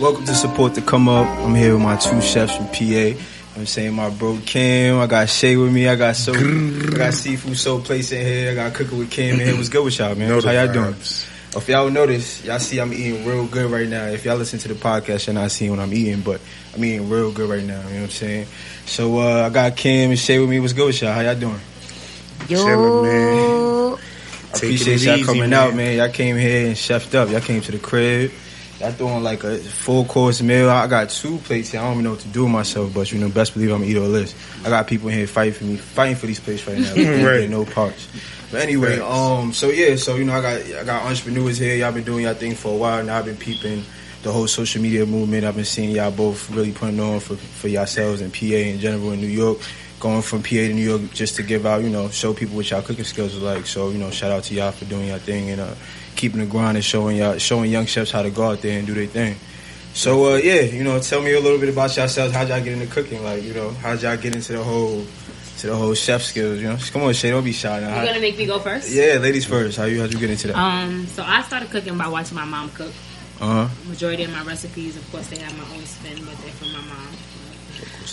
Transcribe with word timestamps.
welcome 0.00 0.24
to 0.24 0.34
support 0.34 0.74
the 0.74 0.82
come 0.82 1.08
up. 1.08 1.26
I'm 1.26 1.54
here 1.54 1.74
with 1.74 1.82
my 1.82 1.96
two 1.96 2.20
chefs 2.20 2.56
from 2.56 2.66
PA. 2.66 3.20
I'm 3.56 3.66
saying 3.66 3.94
my 3.94 4.10
bro 4.10 4.38
Kim. 4.46 4.98
I 4.98 5.06
got 5.06 5.28
Shay 5.28 5.56
with 5.56 5.72
me. 5.72 5.88
I 5.88 5.96
got 5.96 6.14
so 6.14 6.32
I 6.34 6.96
got 6.96 7.14
seafood 7.14 7.56
soul 7.56 7.80
plates 7.80 8.12
in 8.12 8.24
here. 8.24 8.52
I 8.52 8.54
got 8.54 8.74
cooking 8.74 8.98
with 8.98 9.10
Kim 9.10 9.40
in 9.40 9.46
here. 9.46 9.56
What's 9.56 9.68
good 9.68 9.84
with 9.84 9.98
y'all, 9.98 10.14
man? 10.14 10.28
Know 10.28 10.40
How 10.40 10.52
y'all 10.52 10.72
doing? 10.72 10.94
If 10.94 11.68
y'all 11.68 11.90
notice, 11.90 12.44
y'all 12.44 12.60
see 12.60 12.78
I'm 12.78 12.92
eating 12.92 13.26
real 13.26 13.46
good 13.46 13.70
right 13.70 13.88
now. 13.88 14.04
If 14.04 14.24
y'all 14.24 14.36
listen 14.36 14.60
to 14.60 14.68
the 14.68 14.74
podcast, 14.74 15.26
you're 15.26 15.34
not 15.34 15.50
seeing 15.50 15.70
what 15.72 15.80
I'm 15.80 15.92
eating, 15.92 16.20
but 16.20 16.40
I'm 16.74 16.84
eating 16.84 17.08
real 17.08 17.32
good 17.32 17.50
right 17.50 17.64
now. 17.64 17.80
You 17.88 17.94
know 17.94 18.00
what 18.00 18.02
I'm 18.02 18.10
saying? 18.10 18.46
So 18.86 19.18
uh, 19.18 19.46
I 19.46 19.50
got 19.50 19.76
Kim 19.76 20.10
and 20.10 20.18
Shay 20.18 20.38
with 20.38 20.50
me. 20.50 20.60
What's 20.60 20.74
good 20.74 20.86
with 20.86 21.02
y'all? 21.02 21.12
How 21.12 21.22
y'all 21.22 21.34
doing? 21.34 21.58
Chillin', 22.46 23.02
man. 23.02 23.98
I 24.54 24.56
appreciate 24.56 25.00
y'all 25.00 25.16
easy, 25.16 25.24
coming 25.24 25.50
man. 25.50 25.54
out, 25.54 25.74
man. 25.74 25.96
Y'all 25.96 26.08
came 26.10 26.36
here 26.36 26.68
and 26.68 26.76
chefed 26.76 27.14
up. 27.14 27.30
Y'all 27.30 27.40
came 27.40 27.60
to 27.62 27.72
the 27.72 27.78
crib. 27.78 28.30
Y'all 28.80 28.92
doing 28.92 29.24
like 29.24 29.42
a 29.42 29.58
full 29.58 30.04
course 30.04 30.40
meal. 30.40 30.70
I 30.70 30.86
got 30.86 31.10
two 31.10 31.38
plates 31.38 31.70
here. 31.70 31.80
I 31.80 31.84
don't 31.84 31.94
even 31.94 32.04
know 32.04 32.10
what 32.12 32.20
to 32.20 32.28
do 32.28 32.44
with 32.44 32.52
myself, 32.52 32.94
but 32.94 33.10
you 33.10 33.18
know, 33.18 33.28
best 33.28 33.54
believe 33.54 33.72
I'm 33.72 33.80
gonna 33.80 33.90
eat 33.90 33.96
all 33.96 34.08
this. 34.08 34.34
I 34.64 34.68
got 34.68 34.86
people 34.86 35.08
in 35.08 35.16
here 35.16 35.26
fighting 35.26 35.54
for 35.54 35.64
me, 35.64 35.76
fighting 35.76 36.14
for 36.14 36.26
these 36.26 36.38
plates 36.38 36.66
right 36.66 36.78
now. 36.78 36.94
Right. 37.26 37.50
no 37.50 37.64
parts. 37.64 38.06
But 38.52 38.62
anyway, 38.62 39.00
um, 39.00 39.52
so 39.52 39.68
yeah, 39.68 39.96
so 39.96 40.14
you 40.14 40.24
know, 40.24 40.34
I 40.34 40.40
got 40.40 40.80
I 40.80 40.84
got 40.84 41.02
entrepreneurs 41.06 41.58
here. 41.58 41.74
Y'all 41.74 41.92
been 41.92 42.04
doing 42.04 42.24
y'all 42.24 42.34
thing 42.34 42.54
for 42.54 42.72
a 42.72 42.76
while 42.76 43.02
now. 43.02 43.18
I've 43.18 43.24
been 43.24 43.36
peeping 43.36 43.82
the 44.22 44.30
whole 44.30 44.46
social 44.46 44.80
media 44.80 45.04
movement. 45.04 45.44
I've 45.44 45.56
been 45.56 45.64
seeing 45.64 45.90
y'all 45.90 46.12
both 46.12 46.48
really 46.50 46.72
putting 46.72 47.00
on 47.00 47.18
for 47.18 47.34
for 47.36 47.66
yourselves 47.66 48.20
and 48.20 48.32
PA 48.32 48.46
in 48.46 48.78
general 48.78 49.10
in 49.12 49.20
New 49.20 49.26
York. 49.26 49.58
Going 49.98 50.22
from 50.22 50.44
PA 50.44 50.50
to 50.50 50.72
New 50.72 50.88
York 50.88 51.12
just 51.12 51.34
to 51.36 51.42
give 51.42 51.66
out, 51.66 51.82
you 51.82 51.90
know, 51.90 52.08
show 52.10 52.32
people 52.32 52.54
what 52.54 52.70
y'all 52.70 52.82
cooking 52.82 53.04
skills 53.04 53.36
are 53.36 53.40
like. 53.40 53.66
So, 53.66 53.90
you 53.90 53.98
know, 53.98 54.12
shout 54.12 54.30
out 54.30 54.44
to 54.44 54.54
y'all 54.54 54.70
for 54.70 54.84
doing 54.84 55.08
your 55.08 55.18
thing 55.18 55.50
and 55.50 55.60
uh, 55.60 55.74
keeping 56.18 56.40
the 56.40 56.46
grind 56.46 56.76
and 56.76 56.84
showing 56.84 57.16
y'all, 57.16 57.38
showing 57.38 57.70
young 57.70 57.86
chefs 57.86 58.10
how 58.10 58.20
to 58.22 58.30
go 58.30 58.42
out 58.50 58.60
there 58.60 58.76
and 58.78 58.86
do 58.86 58.92
their 58.92 59.06
thing. 59.06 59.36
So, 59.94 60.34
uh, 60.34 60.36
yeah, 60.36 60.60
you 60.60 60.84
know, 60.84 61.00
tell 61.00 61.22
me 61.22 61.32
a 61.32 61.40
little 61.40 61.58
bit 61.58 61.70
about 61.70 61.96
yourselves. 61.96 62.34
How'd 62.34 62.48
y'all 62.48 62.62
get 62.62 62.74
into 62.74 62.86
cooking? 62.86 63.24
Like, 63.24 63.42
you 63.42 63.54
know, 63.54 63.70
how'd 63.70 64.02
y'all 64.02 64.16
get 64.18 64.34
into 64.34 64.52
the 64.52 64.62
whole, 64.62 65.04
to 65.58 65.66
the 65.66 65.74
whole 65.74 65.94
chef 65.94 66.22
skills? 66.22 66.60
You 66.60 66.68
know, 66.68 66.76
come 66.92 67.02
on, 67.02 67.14
Shay, 67.14 67.30
don't 67.30 67.42
be 67.44 67.52
shy 67.52 67.80
now. 67.80 68.00
You 68.00 68.06
gonna 68.06 68.20
make 68.20 68.36
me 68.36 68.46
go 68.46 68.58
first? 68.58 68.90
Yeah, 68.90 69.18
ladies 69.20 69.46
first. 69.46 69.78
How 69.78 69.84
you 69.84 70.00
how'd 70.00 70.12
you 70.12 70.18
get 70.18 70.30
into 70.30 70.48
that? 70.48 70.56
Um, 70.56 71.06
so 71.06 71.22
I 71.24 71.42
started 71.42 71.70
cooking 71.70 71.96
by 71.96 72.06
watching 72.08 72.36
my 72.36 72.44
mom 72.44 72.68
cook. 72.70 72.92
Uh 73.40 73.66
huh. 73.66 73.68
Majority 73.88 74.24
of 74.24 74.32
my 74.32 74.42
recipes, 74.44 74.96
of 74.96 75.10
course, 75.10 75.26
they 75.28 75.38
have 75.38 75.56
my 75.56 75.64
own 75.76 75.84
spin, 75.86 76.18
but 76.24 76.36
they're 76.42 76.52
from 76.52 76.72
my 76.72 76.82
mom. 76.82 77.08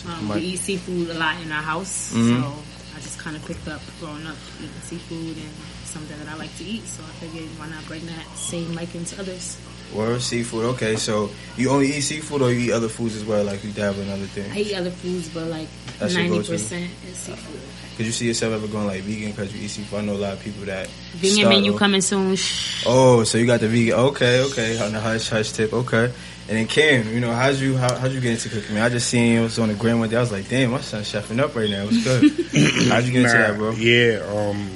Um, 0.08 0.30
we 0.30 0.42
eat 0.54 0.60
seafood 0.60 1.10
a 1.10 1.14
lot 1.16 1.42
in 1.42 1.52
our 1.52 1.62
house, 1.64 2.14
Mhm. 2.14 2.42
so 2.42 2.54
I 2.96 3.00
just 3.00 3.20
kind 3.20 3.36
of 3.36 3.46
picked 3.46 3.68
up 3.68 3.82
growing 4.00 4.26
up 4.26 4.38
eating 4.60 4.72
seafood 4.84 5.36
and 5.38 5.52
something 5.84 6.18
that 6.20 6.30
I 6.30 6.36
like 6.36 6.56
to 6.58 6.64
eat. 6.64 6.86
So 6.86 7.04
I 7.04 7.08
figured, 7.20 7.50
why 7.60 7.68
not 7.68 7.86
bring 7.88 8.06
that 8.06 8.26
same 8.36 8.74
liking 8.74 9.04
to 9.06 9.20
others? 9.22 9.58
Word 9.94 10.22
seafood. 10.22 10.66
Okay, 10.76 10.96
so 10.96 11.30
you 11.58 11.70
only 11.70 11.88
eat 11.94 12.02
seafood 12.02 12.42
or 12.42 12.52
you 12.52 12.60
eat 12.60 12.72
other 12.72 12.90
foods 12.90 13.16
as 13.16 13.24
well? 13.26 13.44
Like 13.44 13.64
you 13.64 13.72
dabble 13.72 14.02
in 14.02 14.10
other 14.10 14.26
things. 14.26 14.52
I 14.52 14.60
eat 14.60 14.74
other 14.76 14.92
foods, 14.92 15.30
but 15.30 15.48
like 15.48 15.68
ninety 16.02 16.40
percent 16.40 16.90
is 17.08 17.18
seafood. 17.18 17.62
Could 17.96 18.06
you 18.08 18.12
see 18.12 18.28
yourself 18.28 18.54
ever 18.54 18.68
going 18.68 18.88
like 18.88 19.02
vegan 19.04 19.32
because 19.32 19.56
you 19.56 19.64
eat 19.64 19.70
seafood? 19.70 20.00
I 20.00 20.06
know 20.06 20.14
a 20.14 20.18
lot 20.18 20.34
of 20.34 20.40
people 20.42 20.66
that. 20.66 20.88
Vegan 21.16 21.48
menu 21.50 21.74
off- 21.74 21.80
coming 21.80 22.02
soon. 22.02 22.36
Oh, 22.86 23.24
so 23.24 23.38
you 23.38 23.46
got 23.46 23.60
the 23.62 23.68
vegan? 23.70 23.94
Okay, 23.94 24.42
okay. 24.52 24.80
On 24.84 24.92
the 24.92 25.00
hush 25.00 25.30
hush 25.30 25.52
tip. 25.52 25.72
Okay. 25.72 26.12
And 26.48 26.58
then 26.58 26.68
Kim, 26.68 27.12
you 27.12 27.20
know, 27.20 27.34
how'd 27.34 27.56
you 27.56 27.76
how, 27.76 27.96
how'd 27.96 28.12
you 28.12 28.22
get 28.22 28.34
into 28.34 28.50
cooking? 28.50 28.76
Man, 28.76 28.84
I 28.84 28.90
just 28.90 29.08
seen 29.10 29.38
it 29.38 29.42
was 29.42 29.58
on 29.58 29.70
the 29.70 29.74
gram 29.74 30.00
one 30.00 30.10
day. 30.10 30.18
I 30.18 30.20
was 30.20 30.32
like, 30.32 30.48
damn, 30.48 30.72
my 30.72 30.82
son's 30.82 31.12
chefing 31.12 31.40
up 31.40 31.56
right 31.56 31.70
now. 31.70 31.86
What's 31.86 32.04
good? 32.04 32.22
how'd 32.90 33.04
you 33.04 33.12
get 33.12 33.24
into 33.24 33.38
that, 33.38 33.58
bro? 33.58 33.72
Yeah, 33.72 34.20
um, 34.30 34.70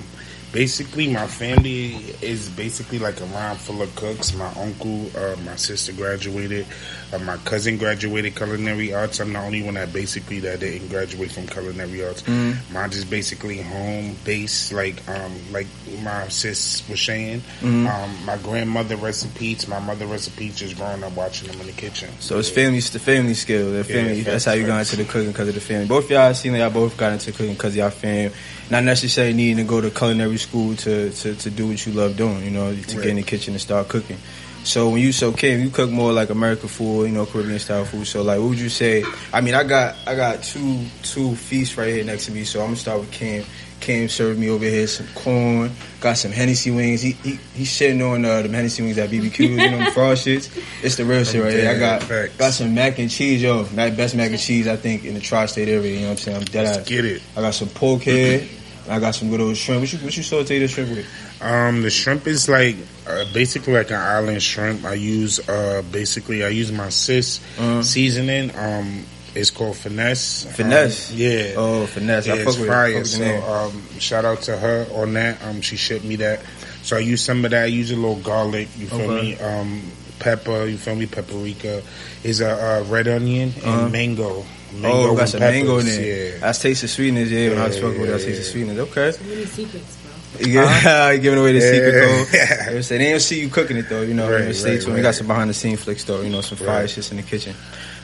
basically 0.52 1.08
my 1.08 1.28
family 1.28 1.96
is 2.22 2.50
basically 2.50 3.00
like 3.00 3.20
a 3.20 3.26
line 3.26 3.56
full 3.56 3.82
of 3.82 3.96
cooks. 3.96 4.34
My 4.34 4.52
uncle, 4.56 5.10
uh, 5.16 5.36
my 5.46 5.56
sister 5.56 5.94
graduated, 5.94 6.66
uh, 7.14 7.20
my 7.20 7.38
cousin 7.38 7.78
graduated 7.78 8.36
culinary 8.36 8.94
arts. 8.94 9.20
I'm 9.20 9.34
the 9.34 9.40
only 9.40 9.62
one 9.62 9.76
that 9.76 9.94
basically 9.94 10.40
that 10.42 10.60
didn't 10.60 10.90
graduate 10.90 11.32
from 11.32 11.48
culinary 11.48 12.04
arts. 12.04 12.24
Mm-hmm. 12.24 12.74
Mine 12.74 12.90
just 12.90 13.10
basically 13.10 13.62
home 13.62 14.16
base, 14.26 14.72
like 14.72 15.08
um, 15.10 15.34
like 15.52 15.68
my 16.02 16.28
sis 16.30 16.88
was 16.90 17.02
saying. 17.02 17.42
Mm-hmm. 17.62 17.88
Um, 17.88 18.26
my 18.26 18.38
grandmother 18.38 18.96
recipes, 18.96 19.68
my 19.68 19.80
mother 19.80 20.06
recipes, 20.06 20.58
just 20.58 20.78
growing 20.78 21.04
up 21.04 21.14
watching 21.14 21.50
them 21.50 21.60
in 21.62 21.68
the 21.68 21.74
kitchen. 21.74 22.10
So 22.20 22.40
it's 22.40 22.50
family, 22.50 22.80
the 22.80 23.00
family 23.00 23.34
skill. 23.34 23.72
The 23.72 23.84
family. 23.84 24.20
Yeah, 24.20 24.24
that's 24.24 24.46
how 24.46 24.54
you 24.54 24.66
got 24.66 24.80
into 24.80 24.96
the 24.96 25.06
cooking 25.06 25.32
because 25.32 25.48
of 25.48 25.56
the 25.56 25.62
family. 25.62 25.88
Both 25.88 26.10
y'all 26.10 26.30
like 26.30 26.44
y'all 26.44 26.70
both 26.70 26.98
got 26.98 27.14
into 27.14 27.32
cooking 27.32 27.54
because 27.54 27.76
y'all 27.76 27.90
fam. 27.90 28.32
Not 28.70 28.84
necessarily 28.84 29.34
needing 29.34 29.58
to 29.58 29.64
go 29.64 29.82
to 29.82 29.90
culinary 29.90 30.38
school 30.38 30.76
to, 30.78 31.10
to, 31.12 31.36
to 31.36 31.50
do 31.50 31.68
what 31.68 31.86
you 31.86 31.94
love 31.94 32.16
doing. 32.18 32.44
You 32.44 32.52
know, 32.52 32.76
to 32.76 32.96
get 32.96 33.06
in 33.08 33.16
the 33.16 33.24
kitchen 33.24 33.54
and 33.54 33.62
start 33.62 33.88
cooking. 33.88 34.18
So 34.64 34.90
when 34.90 35.02
you 35.02 35.12
so 35.12 35.32
Kim, 35.32 35.62
you 35.62 35.70
cook 35.70 35.90
more 35.90 36.12
like 36.12 36.30
American 36.30 36.68
food, 36.70 37.06
you 37.06 37.14
know, 37.14 37.26
Caribbean 37.26 37.60
style 37.60 37.86
food. 37.86 38.06
So 38.06 38.22
like, 38.22 38.40
what 38.40 38.50
would 38.50 38.60
you 38.60 38.70
say? 38.70 39.04
I 39.34 39.42
mean, 39.42 39.56
I 39.56 39.64
got 39.64 39.96
I 40.06 40.16
got 40.16 40.44
two 40.44 40.84
two 41.02 41.36
feasts 41.36 41.78
right 41.78 41.88
here 41.94 42.04
next 42.04 42.26
to 42.26 42.32
me. 42.32 42.44
So 42.44 42.60
I'm 42.60 42.68
gonna 42.68 42.76
start 42.78 43.00
with 43.00 43.12
Kim. 43.12 43.46
Kim 43.80 44.10
served 44.10 44.38
me 44.38 44.50
over 44.50 44.66
here 44.66 44.86
some 44.88 45.08
corn, 45.16 45.72
got 46.02 46.18
some 46.18 46.32
Hennessy 46.34 46.70
wings. 46.70 47.02
He 47.02 47.12
he 47.14 47.40
he's 47.54 47.70
shitting 47.70 48.06
on 48.08 48.26
uh, 48.26 48.42
the 48.42 48.50
Hennessy 48.50 48.84
wings 48.84 48.98
at 48.98 49.10
BBQ, 49.10 49.40
you 49.40 49.56
know, 49.56 49.86
the 49.86 49.92
frost 49.92 50.28
shits. 50.28 50.52
It's 50.84 50.98
the 50.98 51.06
real 51.06 51.24
shit 51.24 51.42
right 51.42 51.54
here. 51.54 51.70
I 51.72 51.80
got 51.80 52.04
Facts. 52.04 52.36
got 52.36 52.54
some 52.54 52.76
mac 52.76 53.00
and 53.00 53.10
cheese, 53.10 53.42
yo, 53.42 53.66
mac, 53.74 53.96
best 53.96 54.16
mac 54.16 54.32
and 54.32 54.40
cheese 54.40 54.68
I 54.68 54.76
think 54.76 55.06
in 55.06 55.14
the 55.14 55.22
tri-state 55.22 55.70
area. 55.70 55.94
You 55.94 56.00
know 56.02 56.06
what 56.08 56.12
I'm 56.12 56.18
saying? 56.18 56.38
I'm 56.38 56.44
dead 56.44 56.66
Let's 56.66 56.78
ass. 56.80 56.88
get 56.90 57.06
it. 57.06 57.22
I 57.38 57.42
got 57.42 57.54
some 57.54 57.70
pork 57.70 58.02
here. 58.02 58.46
I 58.90 59.00
got 59.00 59.16
some 59.16 59.30
good 59.30 59.40
old 59.42 59.56
shrimp. 59.56 59.82
What 59.82 59.94
you 59.94 60.00
what 60.00 60.18
you 60.18 60.24
saute 60.24 60.60
the 60.60 60.68
shrimp 60.68 60.90
with? 60.90 61.42
Um, 61.42 61.82
the 61.84 61.90
shrimp 61.90 62.28
is 62.28 62.50
like 62.50 62.76
uh, 63.08 63.26
basically 63.34 63.74
like 63.74 63.90
an 63.92 63.98
island 64.02 64.42
shrimp. 64.42 64.84
I 64.86 64.94
use 64.96 65.40
uh 65.48 65.84
basically 65.92 66.44
I 66.44 66.50
use 66.50 66.72
my 66.72 66.90
sis 66.90 67.40
Uh-huh. 67.58 67.84
seasoning. 67.84 68.56
Um, 68.56 69.04
it's 69.36 69.52
called 69.52 69.78
finesse. 69.78 70.46
Finesse? 70.56 71.12
Um, 71.12 71.18
yeah. 71.20 71.54
Oh, 71.56 71.86
finesse. 71.86 72.28
I 72.28 72.34
Yeah, 72.34 72.44
fuck 72.44 72.48
it's 72.48 72.58
with. 72.58 72.68
Fuck 72.68 72.76
fire. 72.76 73.06
So 73.06 73.54
um, 73.54 73.84
shout 74.00 74.26
out 74.26 74.42
to 74.44 74.58
her 74.58 74.88
on 74.96 75.14
that. 75.14 75.42
Um, 75.44 75.62
she 75.62 75.76
shipped 75.78 76.04
me 76.04 76.16
that. 76.18 76.42
So 76.82 76.98
I 76.98 77.00
use 77.02 77.22
some 77.22 77.46
of 77.46 77.52
that. 77.52 77.64
I 77.64 77.68
use 77.68 77.92
a 77.92 77.96
little 77.96 78.16
garlic. 78.18 78.68
You 78.78 78.88
feel 78.88 79.02
Okay. 79.12 79.22
me? 79.36 79.40
Um, 79.40 79.84
pepper. 80.18 80.66
You 80.66 80.78
feel 80.78 80.96
me? 80.96 81.06
Paprika 81.06 81.84
is 82.24 82.42
a 82.42 82.50
uh, 82.52 82.84
red 82.90 83.08
onion 83.08 83.54
and 83.58 83.66
Uh-huh. 83.66 83.90
mango. 83.90 84.46
Mango 84.74 84.88
Oh, 85.10 85.14
got 85.14 85.22
and 85.22 85.30
some 85.30 85.40
mango 85.42 85.78
in 85.80 85.86
peppers, 85.86 85.98
there. 85.98 86.34
Yeah. 86.34 86.40
That's 86.40 86.60
taste 86.62 86.84
of 86.84 86.90
sweetness, 86.90 87.30
yeah. 87.30 87.50
when 87.50 87.58
I 87.58 87.68
was 87.68 87.76
Yeah, 87.78 87.82
fucking 87.84 88.02
with 88.02 88.10
that 88.12 88.20
yeah, 88.20 88.26
taste 88.26 88.40
of 88.40 88.46
sweetness. 88.46 88.78
Okay. 88.80 89.12
So 89.12 89.24
many 89.24 89.46
secrets, 89.46 89.98
bro. 89.98 90.46
You 90.48 90.54
get, 90.54 90.64
uh-huh. 90.66 91.18
giving 91.22 91.40
away 91.40 91.54
the 91.54 91.62
secret 91.62 91.94
Yeah. 92.34 92.46
code. 92.48 92.68
You 92.68 92.72
know 92.72 92.78
I'm 92.78 92.84
saying? 92.84 93.02
They 93.02 93.10
don't 93.12 93.20
see 93.20 93.40
you 93.42 93.50
cooking 93.50 93.78
it 93.78 93.90
though, 93.90 94.02
you 94.04 94.14
know. 94.14 94.32
Right, 94.32 94.46
Right, 94.46 94.56
stay 94.56 94.74
right, 94.74 94.82
tuned. 94.82 94.96
We 94.96 95.02
got 95.02 95.16
some 95.16 95.28
behind 95.28 95.50
the 95.50 95.54
scene 95.54 95.76
flicks 95.78 96.04
though, 96.04 96.22
you 96.22 96.30
know, 96.30 96.42
some 96.42 96.58
fire 96.58 96.68
Right. 96.82 96.86
shits 96.90 97.10
in 97.12 97.18
the 97.18 97.24
kitchen. 97.24 97.56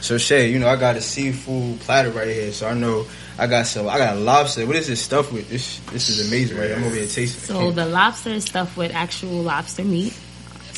So 0.02 0.18
Shay, 0.18 0.50
you 0.50 0.60
know, 0.60 0.68
I 0.68 0.76
got 0.76 0.96
a 0.98 1.02
seafood 1.02 1.80
platter 1.82 2.10
right 2.12 2.28
here. 2.28 2.52
So 2.52 2.68
I 2.68 2.74
know 2.74 3.06
I 3.38 3.48
got 3.48 3.68
some 3.68 3.88
I 3.88 3.98
got 3.98 4.18
a 4.18 4.20
lobster. 4.20 4.66
What 4.66 4.76
is 4.76 4.88
this 4.88 5.02
stuff 5.02 5.32
with? 5.32 5.50
This 5.50 5.80
this 5.92 6.10
is 6.10 6.28
amazing, 6.28 6.58
right? 6.58 6.72
I'm 6.72 6.84
over 6.84 6.96
here 6.96 7.06
tasting 7.08 7.44
it. 7.44 7.60
So 7.60 7.72
the 7.72 7.86
lobster 7.86 8.32
is 8.32 8.44
stuffed 8.46 8.76
with 8.76 8.94
actual 8.94 9.42
lobster 9.44 9.84
meat, 9.84 10.14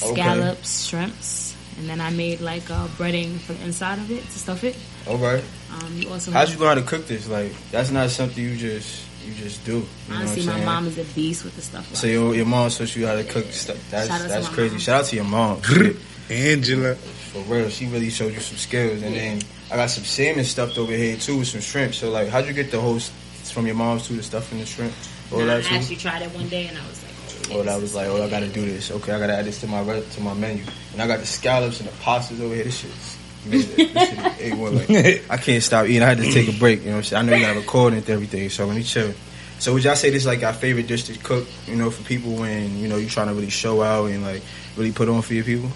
Okay. 0.04 0.14
scallops, 0.14 0.86
shrimps, 0.88 1.47
and 1.78 1.88
then 1.90 2.02
I 2.02 2.10
made 2.12 2.42
like 2.42 2.70
a 2.70 2.88
breading 2.98 3.38
for 3.40 3.54
the 3.54 3.64
inside 3.64 4.00
of 4.00 4.10
it 4.12 4.24
to 4.24 4.32
stuff 4.40 4.64
it. 4.64 4.76
Okay. 5.08 5.44
Um, 5.72 5.94
you 5.98 6.10
also 6.10 6.32
How'd 6.32 6.50
you 6.50 6.58
learn 6.58 6.70
how 6.78 6.84
to 6.84 6.88
cook 6.88 7.08
this? 7.08 7.28
Like 7.30 7.52
that's 7.72 7.92
not 7.92 8.10
something 8.10 8.44
you 8.44 8.56
just 8.58 9.04
you 9.26 9.34
just 9.34 9.64
do. 9.66 9.74
You 9.74 9.80
know 10.10 10.16
honestly, 10.18 10.42
what 10.42 10.48
my 10.48 10.54
saying? 10.54 10.66
mom 10.66 10.88
is 10.88 10.98
a 10.98 11.04
beast 11.16 11.44
with 11.44 11.56
the 11.56 11.62
stuff. 11.62 11.96
So 11.96 12.08
your, 12.08 12.34
your 12.36 12.46
mom 12.46 12.70
taught 12.70 12.96
you 12.96 13.06
how 13.08 13.16
to 13.16 13.24
cook 13.24 13.46
stuff. 13.52 13.78
That's 13.92 14.08
Shout 14.08 14.28
that's 14.28 14.48
crazy. 14.50 14.72
mom. 14.76 14.80
Shout 14.80 15.00
out 15.02 15.06
to 15.08 15.16
your 15.16 15.26
mom. 15.26 15.62
Angela. 16.30 16.96
For 16.96 17.40
real, 17.44 17.70
she 17.70 17.88
really 17.88 18.10
showed 18.10 18.34
you 18.34 18.40
some 18.40 18.58
skills. 18.58 19.02
And 19.04 19.16
then 19.16 19.42
I 19.72 19.76
got 19.76 19.90
some 19.90 20.04
salmon 20.04 20.44
stuffed 20.46 20.78
over 20.78 20.92
here 20.94 21.18
too 21.18 21.40
with 21.40 21.48
some 21.50 21.62
shrimp. 21.62 21.94
So 21.94 22.10
like, 22.10 22.30
how'd 22.30 22.48
you 22.48 22.54
get 22.54 22.72
the 22.72 22.80
whole 22.82 23.00
from 23.00 23.66
your 23.66 23.76
mom's 23.76 24.08
to 24.08 24.14
the 24.14 24.24
stuff 24.24 24.52
in 24.52 24.60
the 24.60 24.66
shrimp? 24.66 24.94
All 25.32 25.42
And 25.42 25.52
I 25.52 25.56
that 25.58 25.66
too. 25.66 25.76
actually 25.76 25.96
tried 25.98 26.22
it 26.22 26.34
one 26.34 26.48
day 26.50 26.68
and 26.68 26.78
I 26.78 26.88
was 26.88 27.04
like, 27.04 27.12
Oh, 27.52 27.64
that 27.64 27.82
was 27.82 27.96
like, 27.96 28.08
oh, 28.08 28.24
I 28.24 28.30
gotta 28.30 28.48
do 28.48 28.62
this. 28.66 28.92
Okay, 28.92 29.12
I 29.14 29.20
gotta 29.20 29.34
add 29.34 29.46
this 29.46 29.62
to 29.62 29.68
my 29.68 29.84
to 29.84 30.22
my 30.22 30.34
menu. 30.34 30.64
And 30.94 31.02
I 31.02 31.08
got 31.08 31.20
the 31.20 31.26
scallops 31.26 31.80
and 31.80 31.90
the 31.90 31.94
pastas 31.94 32.40
over 32.42 32.54
here. 32.56 32.64
This 32.66 32.80
shit's 32.80 33.18
amazing. 33.46 33.94
This 33.94 34.10
shit 34.10 34.18
A1. 34.54 34.88
Like, 34.90 35.30
I 35.32 35.38
can't 35.38 35.64
stop 35.64 35.86
eating. 35.86 36.04
I 36.04 36.08
had 36.08 36.18
to 36.18 36.32
take 36.32 36.48
a 36.54 36.58
break. 36.60 36.80
You 36.82 36.88
know, 36.88 36.92
what 36.94 36.98
I'm 36.98 37.04
saying? 37.04 37.24
I 37.28 37.32
know 37.32 37.36
you 37.38 37.46
got 37.46 37.54
to 37.54 37.60
record 37.60 37.94
and 37.94 38.10
everything. 38.10 38.50
So 38.50 38.66
let 38.66 38.76
me 38.76 38.84
chill. 38.84 39.14
So 39.60 39.74
would 39.74 39.84
y'all 39.84 39.96
say 39.96 40.10
this 40.12 40.24
is 40.24 40.28
like 40.28 40.44
our 40.44 40.54
favorite 40.54 40.88
dish 40.88 41.04
to 41.06 41.18
cook? 41.18 41.48
You 41.66 41.76
know, 41.76 41.90
for 41.90 42.04
people 42.04 42.34
when 42.36 42.78
you 42.78 42.88
know 42.88 42.98
you're 42.98 43.10
trying 43.10 43.28
to 43.28 43.34
really 43.34 43.50
show 43.50 43.82
out 43.82 44.06
and 44.12 44.24
like 44.24 44.42
really 44.76 44.92
put 44.92 45.10
on 45.10 45.22
for 45.22 45.34
your 45.34 45.44
people. 45.46 45.70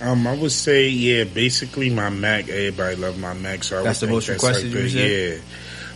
Um, 0.00 0.26
I 0.26 0.36
would 0.36 0.52
say, 0.52 0.88
yeah, 0.88 1.24
basically 1.24 1.88
my 1.88 2.10
mac. 2.10 2.48
Everybody 2.48 2.96
love 2.96 3.18
my 3.18 3.32
mac, 3.34 3.64
so 3.64 3.80
I 3.80 3.82
That's 3.82 4.00
would 4.02 4.08
the 4.08 4.10
think 4.10 4.16
most 4.16 4.26
that's 4.26 4.42
requested 4.42 4.72
like 4.72 4.82
you 4.82 4.82
the- 4.82 4.90
said? 4.90 5.40
Yeah. 5.40 5.44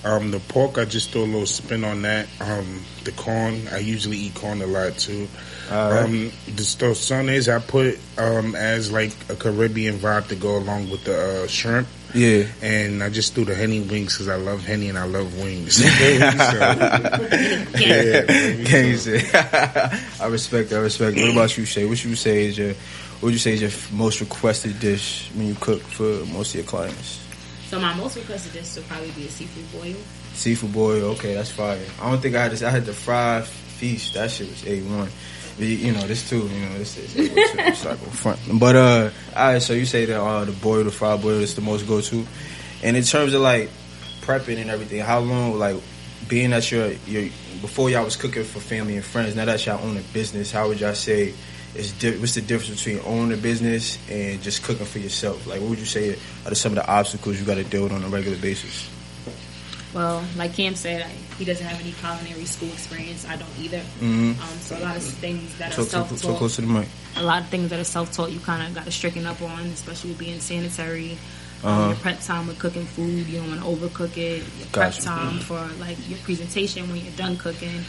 Um, 0.04 0.30
the 0.30 0.40
pork, 0.40 0.78
I 0.78 0.84
just 0.84 1.10
throw 1.10 1.22
a 1.22 1.24
little 1.24 1.46
spin 1.46 1.84
on 1.84 2.02
that. 2.02 2.28
Um, 2.40 2.82
the 3.04 3.12
corn, 3.12 3.68
I 3.72 3.78
usually 3.78 4.16
eat 4.16 4.34
corn 4.34 4.62
a 4.62 4.66
lot 4.66 4.96
too. 4.96 5.28
All 5.70 5.90
right. 5.90 6.04
Um, 6.04 6.30
the 6.46 6.62
tostones 6.62 7.48
I 7.48 7.58
put 7.58 7.98
um 8.16 8.54
as 8.54 8.90
like 8.90 9.12
a 9.28 9.34
Caribbean 9.36 9.98
vibe 9.98 10.28
to 10.28 10.36
go 10.36 10.56
along 10.56 10.90
with 10.90 11.04
the 11.04 11.44
uh, 11.44 11.46
shrimp. 11.46 11.88
Yeah. 12.14 12.46
And 12.62 13.02
I 13.02 13.10
just 13.10 13.34
threw 13.34 13.44
the 13.44 13.54
henny 13.54 13.80
wings 13.80 14.14
because 14.14 14.28
I 14.28 14.36
love 14.36 14.64
henny 14.64 14.88
and 14.88 14.96
I 14.96 15.04
love 15.04 15.38
wings. 15.38 15.76
so, 15.84 15.84
Yeah. 17.78 18.24
Gang 18.64 18.96
shit. 18.96 19.34
I 19.34 20.26
respect. 20.28 20.72
I 20.72 20.78
respect. 20.78 21.16
What 21.18 21.30
about 21.30 21.56
you, 21.58 21.64
Shay? 21.66 21.84
What 21.86 22.02
you 22.02 22.14
say 22.14 22.46
is 22.46 22.56
your 22.56 22.72
what 23.20 23.24
would 23.24 23.32
you 23.32 23.38
say 23.38 23.54
is 23.54 23.62
your 23.62 23.98
most 23.98 24.20
requested 24.20 24.78
dish 24.78 25.28
when 25.34 25.48
you 25.48 25.56
cook 25.56 25.82
for 25.82 26.24
most 26.26 26.50
of 26.50 26.60
your 26.60 26.64
clients? 26.64 27.27
So 27.68 27.78
my 27.78 27.94
most 27.94 28.16
requested 28.16 28.54
dish 28.54 28.76
would 28.76 28.88
probably 28.88 29.10
be 29.10 29.26
a 29.26 29.28
seafood 29.28 29.80
boil. 29.80 29.94
Seafood 30.32 30.72
boil. 30.72 31.04
Okay, 31.12 31.34
that's 31.34 31.50
fire. 31.50 31.84
I 32.00 32.10
don't 32.10 32.18
think 32.18 32.34
I 32.34 32.44
had 32.44 32.52
this. 32.52 32.62
I 32.62 32.70
had 32.70 32.86
the 32.86 32.94
fried 32.94 33.44
feast. 33.44 34.14
That 34.14 34.30
shit 34.30 34.48
was 34.48 34.66
a 34.66 34.80
one. 34.82 35.10
You 35.58 35.92
know 35.92 36.06
this 36.06 36.26
too. 36.30 36.48
You 36.48 36.60
know 36.66 36.78
this 36.78 36.96
is 36.96 37.14
it's 37.16 37.84
like 37.84 37.98
front. 37.98 38.38
But 38.58 38.74
uh, 38.74 39.10
all 39.36 39.52
right. 39.52 39.62
So 39.62 39.74
you 39.74 39.84
say 39.84 40.06
that 40.06 40.18
uh, 40.18 40.46
the 40.46 40.52
boil, 40.52 40.84
the 40.84 40.90
fried 40.90 41.20
boil, 41.20 41.40
is 41.40 41.54
the 41.56 41.60
most 41.60 41.86
go 41.86 42.00
to. 42.00 42.26
And 42.82 42.96
in 42.96 43.02
terms 43.02 43.34
of 43.34 43.42
like 43.42 43.68
prepping 44.22 44.56
and 44.56 44.70
everything, 44.70 45.00
how 45.00 45.18
long 45.18 45.58
like 45.58 45.76
being 46.26 46.50
that 46.50 46.70
you're 46.70 46.92
you 47.06 47.30
before 47.60 47.90
y'all 47.90 48.04
was 48.04 48.16
cooking 48.16 48.44
for 48.44 48.60
family 48.60 48.96
and 48.96 49.04
friends. 49.04 49.36
Now 49.36 49.44
that 49.44 49.66
y'all 49.66 49.84
own 49.84 49.98
a 49.98 50.02
business, 50.14 50.50
how 50.50 50.68
would 50.68 50.80
y'all 50.80 50.94
say? 50.94 51.34
Is 51.78 51.92
di- 51.92 52.16
what's 52.18 52.34
the 52.34 52.40
difference 52.42 52.82
between 52.82 53.00
owning 53.06 53.38
a 53.38 53.40
business 53.40 53.98
and 54.10 54.42
just 54.42 54.64
cooking 54.64 54.84
for 54.84 54.98
yourself? 54.98 55.46
Like, 55.46 55.60
what 55.60 55.70
would 55.70 55.78
you 55.78 55.84
say 55.86 56.18
are 56.44 56.54
some 56.54 56.72
of 56.72 56.76
the 56.76 56.86
obstacles 56.90 57.38
you 57.38 57.46
got 57.46 57.54
to 57.54 57.62
deal 57.64 57.84
with 57.84 57.92
on 57.92 58.02
a 58.02 58.08
regular 58.08 58.36
basis? 58.36 58.90
Well, 59.94 60.22
like 60.36 60.54
Cam 60.54 60.74
said, 60.74 61.02
I, 61.02 61.08
he 61.38 61.44
doesn't 61.44 61.64
have 61.64 61.80
any 61.80 61.92
culinary 61.92 62.44
school 62.46 62.68
experience. 62.70 63.24
I 63.26 63.36
don't 63.36 63.48
either. 63.58 63.80
Mhm. 64.00 64.38
Um, 64.38 64.58
so 64.60 64.76
a 64.76 64.80
lot 64.80 64.96
of 64.96 65.02
things 65.04 65.56
that 65.58 65.70
are 65.70 65.74
So, 65.76 65.82
so, 65.84 65.88
so 65.88 66.06
self-taught, 66.16 66.38
close 66.38 66.56
to 66.56 66.62
the 66.62 66.66
mic. 66.66 66.88
a 67.16 67.22
lot 67.22 67.42
of 67.42 67.48
things 67.48 67.70
that 67.70 67.78
are 67.80 67.84
self-taught, 67.84 68.32
you 68.32 68.40
kind 68.40 68.66
of 68.66 68.74
got 68.74 68.84
to 68.84 68.90
stricken 68.90 69.24
up 69.24 69.40
on, 69.40 69.60
especially 69.68 70.10
with 70.10 70.18
being 70.18 70.40
sanitary. 70.40 71.12
Um, 71.64 71.70
Uh-huh. 71.70 71.86
your 71.88 71.96
prep 71.96 72.20
time 72.20 72.46
with 72.48 72.58
cooking 72.58 72.86
food, 72.86 73.26
you 73.28 73.38
don't 73.38 73.48
want 73.48 73.60
to 73.62 73.66
overcook 73.86 74.16
it. 74.16 74.38
Your 74.58 74.66
prep 74.72 74.92
Gotcha. 74.92 75.02
time 75.02 75.38
for 75.40 75.58
like 75.80 75.96
your 76.08 76.18
presentation 76.18 76.88
when 76.90 76.98
you're 77.04 77.12
done 77.16 77.36
cooking. 77.36 77.84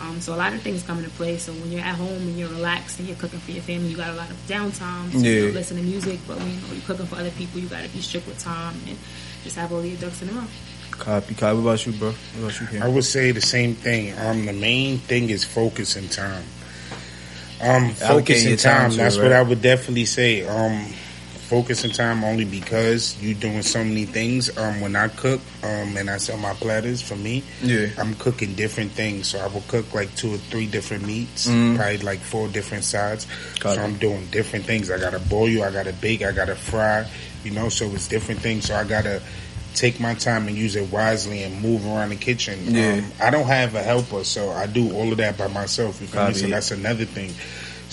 Um, 0.00 0.20
so 0.20 0.34
a 0.34 0.36
lot 0.36 0.52
of 0.52 0.60
things 0.62 0.82
come 0.82 0.98
into 0.98 1.10
play. 1.10 1.36
So 1.38 1.52
when 1.52 1.70
you're 1.70 1.80
at 1.80 1.94
home 1.94 2.08
and 2.08 2.36
you're 2.38 2.48
relaxed 2.48 2.98
and 2.98 3.06
you're 3.08 3.16
cooking 3.16 3.38
for 3.38 3.52
your 3.52 3.62
family, 3.62 3.88
you 3.88 3.96
got 3.96 4.10
a 4.10 4.14
lot 4.14 4.30
of 4.30 4.36
downtime. 4.48 5.12
So 5.12 5.18
you 5.18 5.30
Yeah. 5.32 5.44
don't 5.46 5.54
listen 5.54 5.76
to 5.76 5.82
music, 5.82 6.18
but 6.26 6.36
when 6.38 6.48
you 6.50 6.56
know, 6.60 6.72
you're 6.72 6.82
cooking 6.82 7.06
for 7.06 7.16
other 7.16 7.30
people, 7.30 7.60
you 7.60 7.68
got 7.68 7.82
to 7.84 7.88
be 7.90 8.00
strict 8.02 8.26
with 8.26 8.38
time 8.38 8.74
and 8.88 8.98
just 9.44 9.56
have 9.56 9.72
all 9.72 9.84
your 9.84 9.96
ducks 9.98 10.20
in 10.22 10.28
a 10.30 10.32
row. 10.32 10.44
Copy, 10.90 11.34
copy. 11.34 11.54
What 11.56 11.62
about 11.62 11.86
you, 11.86 11.92
bro? 11.92 12.10
What 12.38 12.56
about 12.60 12.72
you, 12.72 12.80
I 12.82 12.88
would 12.88 13.04
say 13.04 13.30
the 13.32 13.40
same 13.40 13.74
thing. 13.74 14.16
Um, 14.18 14.46
the 14.46 14.52
main 14.52 14.98
thing 14.98 15.30
is 15.30 15.44
focus 15.44 15.96
and 15.96 16.10
time. 16.10 16.44
Um, 17.60 17.90
Allocating 17.90 17.94
focus 18.08 18.44
and 18.46 18.58
time 18.58 18.72
time. 18.80 18.90
to 18.90 18.94
it, 18.96 18.98
That's 18.98 19.16
what? 19.16 19.32
I 19.32 19.42
would 19.42 19.62
definitely 19.62 20.04
say. 20.06 20.46
Um, 20.46 20.92
focus 21.48 21.84
and 21.84 21.94
time 21.94 22.24
only 22.24 22.44
because 22.44 23.20
you 23.22 23.34
doing 23.34 23.62
so 23.62 23.84
many 23.84 24.06
things. 24.06 24.56
Um, 24.56 24.80
when 24.80 24.96
I 24.96 25.08
cook, 25.08 25.40
um, 25.62 25.96
and 25.96 26.08
I 26.08 26.16
sell 26.16 26.38
my 26.38 26.54
platters 26.54 27.02
for 27.02 27.16
me, 27.16 27.42
Yeah. 27.62 27.88
I'm 27.98 28.14
cooking 28.14 28.54
different 28.54 28.92
things. 28.92 29.28
So 29.28 29.38
I 29.38 29.46
will 29.48 29.62
cook 29.68 29.92
like 29.94 30.14
two 30.16 30.34
or 30.34 30.38
three 30.38 30.66
different 30.66 31.06
meats, 31.06 31.46
Mhm. 31.46 31.76
probably 31.76 31.98
like 31.98 32.20
four 32.20 32.48
different 32.48 32.84
sides. 32.84 33.26
Got 33.60 33.74
so 33.76 33.80
it. 33.82 33.84
I'm 33.84 33.96
doing 33.98 34.26
different 34.30 34.64
things. 34.64 34.90
I 34.90 34.98
gotta 34.98 35.18
boil, 35.18 35.48
you, 35.48 35.62
I 35.62 35.70
gotta 35.70 35.92
bake, 35.92 36.22
I 36.22 36.32
gotta 36.32 36.56
fry. 36.56 37.06
You 37.44 37.50
know, 37.50 37.68
so 37.68 37.84
it's 37.94 38.08
different 38.08 38.40
things. 38.40 38.66
So 38.66 38.74
I 38.74 38.84
gotta 38.84 39.20
take 39.74 39.98
my 40.00 40.14
time 40.14 40.46
and 40.48 40.56
use 40.56 40.76
it 40.76 40.90
wisely 40.92 41.42
and 41.42 41.60
move 41.60 41.84
around 41.84 42.10
the 42.10 42.16
kitchen. 42.16 42.58
Yeah. 42.74 42.92
Um, 42.94 43.12
I 43.20 43.30
don't 43.30 43.46
have 43.46 43.74
a 43.74 43.82
helper, 43.82 44.24
so 44.24 44.50
I 44.50 44.66
do 44.66 44.92
all 44.94 45.10
of 45.10 45.18
that 45.18 45.36
by 45.36 45.48
myself. 45.48 46.00
You 46.00 46.06
feel 46.06 46.28
me? 46.28 46.34
So 46.34 46.46
that's 46.46 46.70
another 46.70 47.04
thing. 47.04 47.34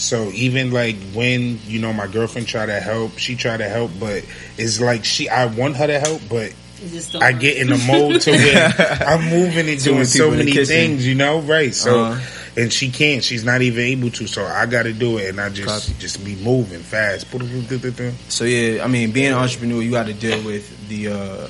So 0.01 0.30
even 0.33 0.71
like 0.71 0.95
when 1.13 1.59
you 1.65 1.80
know 1.80 1.94
my 1.94 2.07
girlfriend 2.07 2.48
try 2.48 2.65
to 2.65 2.80
help, 2.80 3.18
she 3.18 3.36
try 3.36 3.56
to 3.57 3.68
help, 3.69 3.92
but 4.00 4.25
it's 4.57 4.81
like 4.81 5.06
she 5.06 5.30
I 5.30 5.45
want 5.45 5.75
her 5.77 5.88
to 5.88 6.00
help, 6.00 6.21
but 6.30 6.53
just 6.89 7.15
I 7.15 7.31
get 7.31 7.57
in 7.57 7.68
the 7.68 7.77
mode 7.77 8.21
to 8.21 8.31
where 8.31 8.74
I'm 9.07 9.30
moving 9.30 9.69
and 9.69 9.83
doing 9.83 10.06
so 10.06 10.25
people 10.31 10.39
in 10.39 10.45
the 10.48 10.53
many 10.53 10.65
things, 10.65 11.07
you 11.07 11.13
know, 11.15 11.39
right? 11.42 11.74
So 11.74 12.00
Uh-huh. 12.06 12.62
and 12.62 12.74
she 12.74 12.89
can't, 12.89 13.24
she's 13.24 13.44
not 13.45 13.62
even 13.62 13.83
able 13.83 14.09
to, 14.09 14.25
so 14.27 14.44
I 14.45 14.65
got 14.65 14.83
to 14.83 14.92
do 14.94 15.18
it, 15.19 15.30
and 15.30 15.39
I 15.39 15.50
just 15.50 15.88
Copy. 15.89 16.00
just 16.00 16.25
be 16.25 16.36
moving 16.38 16.80
fast. 16.80 17.30
So 18.30 18.44
yeah, 18.45 18.83
I 18.83 18.88
mean, 18.88 19.12
being 19.12 19.27
an 19.27 19.36
entrepreneur, 19.38 19.81
you 19.81 19.92
got 19.92 20.07
to 20.07 20.13
deal 20.13 20.44
with 20.44 20.89
the 20.89 21.09
uh, 21.09 21.48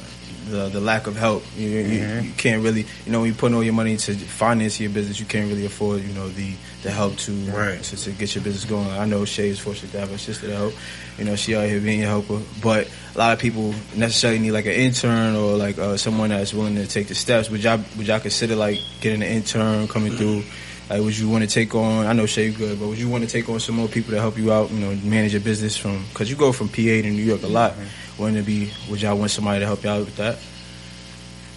the 0.51 0.69
the 0.69 0.79
lack 0.81 1.07
of 1.07 1.15
help. 1.15 1.43
You, 1.57 1.69
you, 1.69 1.99
Mhm. 2.01 2.23
you 2.25 2.31
can't 2.37 2.61
really, 2.63 2.85
you 3.05 3.11
know, 3.11 3.19
when 3.21 3.29
you 3.29 3.33
put 3.33 3.53
all 3.53 3.63
your 3.63 3.73
money 3.73 3.97
to 3.97 4.13
finance 4.13 4.79
your 4.79 4.89
business, 4.91 5.19
you 5.19 5.25
can't 5.25 5.47
really 5.49 5.65
afford, 5.65 6.03
you 6.03 6.13
know, 6.13 6.29
the 6.29 6.53
the 6.83 6.91
help 6.91 7.15
to 7.17 7.31
Right. 7.31 7.81
to, 7.83 7.95
to 7.97 8.11
get 8.11 8.35
your 8.35 8.43
business 8.43 8.65
going. 8.65 8.87
I 8.89 9.05
know 9.05 9.25
Shay 9.25 9.49
is 9.49 9.59
fortunate 9.59 9.91
to 9.93 9.99
have 9.99 10.09
her 10.11 10.17
sister 10.17 10.47
to 10.47 10.55
help. 10.55 10.73
You 11.17 11.25
know, 11.25 11.35
she 11.35 11.55
out 11.55 11.67
here 11.67 11.79
being 11.79 12.03
a 12.03 12.07
helper, 12.07 12.39
but 12.61 12.87
a 13.15 13.17
lot 13.17 13.33
of 13.33 13.39
people 13.39 13.73
necessarily 13.95 14.39
need 14.39 14.51
like 14.51 14.65
an 14.65 14.71
intern 14.73 15.35
or 15.35 15.55
like 15.57 15.77
uh, 15.77 15.97
someone 15.97 16.29
that's 16.29 16.53
willing 16.53 16.75
to 16.75 16.87
take 16.87 17.07
the 17.07 17.15
steps. 17.15 17.49
Would 17.49 17.63
y'all 17.63 17.79
would 17.97 18.07
y'all 18.07 18.19
consider 18.19 18.55
like 18.55 18.79
getting 19.01 19.21
an 19.23 19.29
intern 19.29 19.87
coming 19.87 20.15
through? 20.15 20.43
Like, 20.89 20.99
would 21.03 21.17
you 21.17 21.29
want 21.29 21.43
to 21.43 21.49
take 21.49 21.73
on? 21.73 22.05
I 22.05 22.11
know 22.11 22.25
Shay 22.25 22.49
good, 22.51 22.77
but 22.77 22.87
would 22.89 22.97
you 22.97 23.07
want 23.07 23.23
to 23.23 23.29
take 23.29 23.47
on 23.47 23.61
some 23.61 23.75
more 23.75 23.87
people 23.87 24.11
to 24.11 24.19
help 24.19 24.37
you 24.37 24.51
out? 24.51 24.71
You 24.71 24.79
know, 24.79 24.93
manage 25.03 25.31
your 25.31 25.39
business 25.41 25.77
from 25.77 26.03
because 26.09 26.29
you 26.29 26.35
go 26.35 26.51
from 26.51 26.67
PA 26.67 26.75
to 26.75 27.03
New 27.03 27.23
York 27.23 27.43
a 27.43 27.47
lot. 27.47 27.75
Wouldn't 28.17 28.37
it 28.37 28.45
be? 28.45 28.71
Would 28.89 29.01
y'all 29.01 29.17
want 29.17 29.31
somebody 29.31 29.59
to 29.61 29.65
help 29.65 29.83
you 29.83 29.89
out 29.89 30.05
with 30.05 30.15
that? 30.17 30.37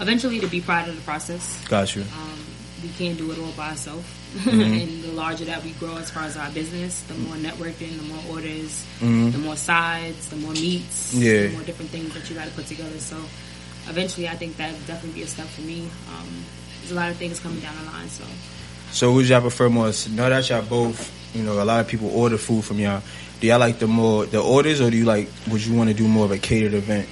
Eventually, 0.01 0.41
to 0.41 0.47
be 0.47 0.61
part 0.61 0.89
of 0.89 0.97
the 0.97 1.03
process. 1.03 1.63
Got 1.69 1.95
you. 1.95 2.03
Um, 2.03 2.39
we 2.83 2.89
can't 2.91 3.17
do 3.17 3.31
it 3.31 3.39
all 3.39 3.53
by 3.53 3.71
ourselves. 3.71 4.05
Mm-hmm. 4.35 4.61
and 4.61 5.03
the 5.05 5.13
larger 5.13 5.45
that 5.45 5.63
we 5.63 5.71
grow 5.73 5.97
as 5.97 6.11
far 6.11 6.25
as 6.25 6.37
our 6.37 6.51
business, 6.51 7.03
the 7.03 7.15
more 7.15 7.37
networking, 7.37 7.97
the 7.97 8.03
more 8.05 8.23
orders, 8.31 8.85
Mhm. 9.01 9.33
the 9.33 9.39
more 9.39 9.57
sides, 9.57 10.29
the 10.29 10.37
more 10.37 10.53
meets, 10.53 11.15
Yeah. 11.15 11.43
the 11.47 11.53
more 11.53 11.63
different 11.63 11.91
things 11.93 12.13
that 12.15 12.29
you 12.29 12.35
got 12.35 12.47
to 12.47 12.51
put 12.53 12.67
together. 12.67 12.99
So 12.99 13.17
eventually, 13.89 14.29
I 14.29 14.37
think 14.37 14.57
that 14.57 14.73
would 14.73 14.87
definitely 14.87 15.21
be 15.21 15.25
a 15.25 15.29
step 15.29 15.47
for 15.47 15.61
me. 15.63 15.89
Um, 16.11 16.45
there's 16.81 16.91
a 16.93 16.97
lot 16.97 17.11
of 17.11 17.17
things 17.17 17.39
coming 17.39 17.61
down 17.61 17.75
the 17.79 17.91
line. 17.93 18.09
So 18.09 18.25
So, 18.93 19.13
would 19.13 19.27
y'all 19.29 19.41
prefer 19.41 19.69
more? 19.69 19.93
Now 20.11 20.29
that 20.29 20.49
y'all 20.51 20.63
both, 20.63 21.11
you 21.35 21.43
know, 21.43 21.63
a 21.63 21.65
lot 21.65 21.81
of 21.81 21.87
people 21.89 22.11
order 22.15 22.37
food 22.39 22.65
from 22.65 22.79
y'all. 22.81 23.03
Do 23.45 23.49
y'all 23.49 23.59
like 23.59 23.79
the 23.79 23.87
more 23.87 24.25
the 24.25 24.41
orders, 24.43 24.81
or 24.81 24.91
do 24.91 24.97
you 24.97 25.05
like? 25.05 25.29
Would 25.51 25.67
you 25.67 25.75
want 25.75 25.91
to 25.91 25.95
do 25.95 26.09
more 26.09 26.25
of 26.25 26.31
a 26.31 26.39
catered 26.39 26.73
event? 26.73 27.07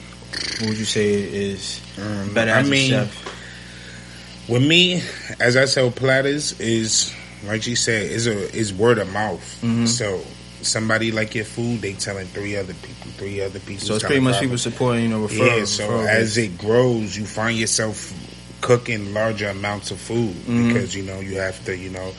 What 0.60 0.70
would 0.70 0.78
you 0.78 0.86
say 0.86 1.12
is 1.12 1.78
Um, 1.98 2.32
better 2.32 2.52
I 2.52 2.62
mean, 2.62 2.94
a 2.94 3.04
chef? 3.04 4.48
With 4.48 4.62
me, 4.66 5.02
as 5.38 5.58
I 5.58 5.66
sell 5.66 5.90
platters, 5.90 6.58
is 6.58 7.12
like 7.46 7.66
you 7.66 7.76
said, 7.76 8.10
is 8.10 8.26
a 8.26 8.50
is 8.56 8.72
word 8.72 8.96
of 8.96 9.12
mouth. 9.12 9.44
Mhm. 9.62 9.86
So 9.86 10.24
somebody 10.62 11.12
like 11.12 11.34
your 11.34 11.44
food, 11.44 11.82
they 11.82 11.92
telling 11.92 12.26
three 12.28 12.56
other 12.56 12.72
people, 12.72 13.10
three 13.18 13.42
other 13.42 13.60
people. 13.60 13.86
So 13.86 13.96
it's 13.96 14.04
pretty 14.04 14.20
much 14.22 14.40
people 14.40 14.56
supporting, 14.56 15.02
you 15.02 15.08
know, 15.10 15.26
referrals. 15.26 15.58
Yeah, 15.58 15.64
so 15.66 15.86
referral 15.90 16.08
as 16.08 16.38
it 16.38 16.56
grows, 16.56 17.14
you 17.14 17.26
find 17.26 17.58
yourself 17.58 18.14
cooking 18.62 19.12
larger 19.12 19.48
amounts 19.50 19.90
of 19.90 20.00
food 20.00 20.34
Mhm. 20.48 20.68
because 20.72 20.94
you 20.94 21.02
know 21.02 21.20
you 21.20 21.36
have 21.36 21.62
to, 21.66 21.76
you 21.76 21.90
know, 21.90 22.14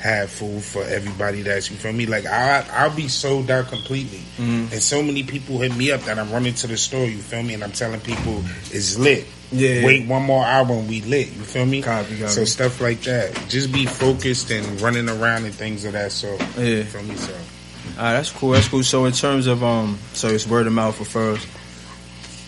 have 0.00 0.30
food 0.30 0.62
for 0.62 0.82
everybody 0.84 1.42
that's 1.42 1.70
you 1.70 1.76
feel 1.76 1.92
me. 1.92 2.06
Like 2.06 2.26
I, 2.26 2.64
I'll 2.72 2.94
be 2.94 3.08
sold 3.08 3.50
out 3.50 3.68
completely, 3.68 4.22
Mhm. 4.38 4.72
and 4.72 4.82
so 4.82 5.02
many 5.02 5.22
people 5.24 5.58
hit 5.58 5.74
me 5.76 5.90
up 5.92 6.02
that 6.02 6.18
I'm 6.18 6.30
running 6.32 6.54
to 6.54 6.66
the 6.66 6.76
store. 6.76 7.06
You 7.06 7.18
feel 7.18 7.42
me? 7.42 7.54
And 7.54 7.64
I'm 7.64 7.72
telling 7.72 8.00
people 8.00 8.42
it's 8.70 8.96
lit. 8.98 9.26
Yeah. 9.50 9.84
Wait 9.84 10.06
one 10.06 10.22
more 10.24 10.44
hour 10.44 10.70
and 10.70 10.88
we 10.88 11.00
lit. 11.02 11.28
You 11.28 11.42
feel 11.42 11.64
me? 11.66 11.80
Copy, 11.82 12.18
copy. 12.18 12.28
So 12.28 12.44
stuff 12.44 12.80
like 12.82 13.00
that. 13.02 13.34
Just 13.48 13.72
be 13.72 13.86
focused 13.86 14.50
and 14.50 14.80
running 14.80 15.08
around 15.08 15.44
and 15.46 15.54
things 15.54 15.84
of 15.86 15.92
that 15.94 16.12
sort. 16.12 16.38
Yeah. 16.58 16.64
You 16.64 16.84
feel 16.84 17.02
me? 17.02 17.16
So 17.16 17.32
All 17.32 18.04
right, 18.04 18.12
that's 18.12 18.30
cool. 18.30 18.50
That's 18.50 18.68
cool. 18.68 18.82
So 18.82 19.06
in 19.06 19.12
terms 19.12 19.46
of 19.46 19.64
um, 19.64 19.98
so 20.12 20.28
it's 20.28 20.46
word 20.46 20.66
of 20.66 20.72
mouth 20.74 20.98
referrals. 20.98 21.46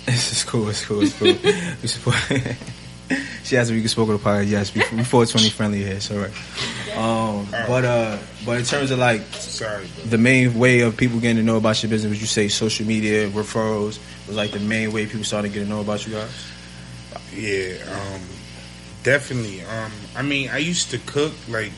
This 0.07 0.33
is 0.33 0.45
cool. 0.45 0.69
It's 0.69 0.85
cool. 0.85 1.02
It's 1.02 1.12
cool. 1.14 1.28
we 1.83 1.88
support. 1.88 2.16
she 3.45 3.57
asked 3.57 3.71
if 3.71 3.76
we 3.76 3.83
could 3.83 3.90
smoke 3.90 4.09
on 4.09 4.16
the 4.16 4.21
podcast. 4.23 4.49
Yes, 4.49 4.75
we 4.75 4.80
we 4.97 5.04
420 5.04 5.50
friendly 5.50 5.78
here. 5.85 6.00
So 6.00 6.19
right. 6.21 6.30
Um, 7.00 7.47
but 7.50 7.85
uh, 7.85 8.19
but 8.45 8.59
in 8.59 8.64
terms 8.64 8.90
of 8.90 8.99
like 8.99 9.23
sorry, 9.33 9.87
the 10.04 10.19
main 10.19 10.59
way 10.59 10.80
of 10.80 10.97
people 10.99 11.19
getting 11.19 11.38
to 11.38 11.42
know 11.42 11.57
about 11.57 11.83
your 11.83 11.88
business, 11.88 12.11
would 12.11 12.21
you 12.21 12.26
say 12.26 12.49
social 12.49 12.87
media 12.87 13.28
referrals 13.30 13.99
was 14.26 14.37
like 14.37 14.50
the 14.50 14.61
main 14.61 14.92
way 14.92 15.07
people 15.07 15.25
started 15.25 15.52
getting 15.52 15.69
to 15.69 15.75
know 15.75 15.80
about 15.80 16.07
you 16.07 16.12
guys? 16.12 16.47
Yeah, 17.33 17.78
um, 17.90 18.21
definitely. 19.02 19.62
Um, 19.62 19.92
I 20.14 20.23
mean, 20.23 20.50
I 20.50 20.59
used 20.59 20.90
to 20.90 20.99
cook 20.99 21.33
like 21.49 21.73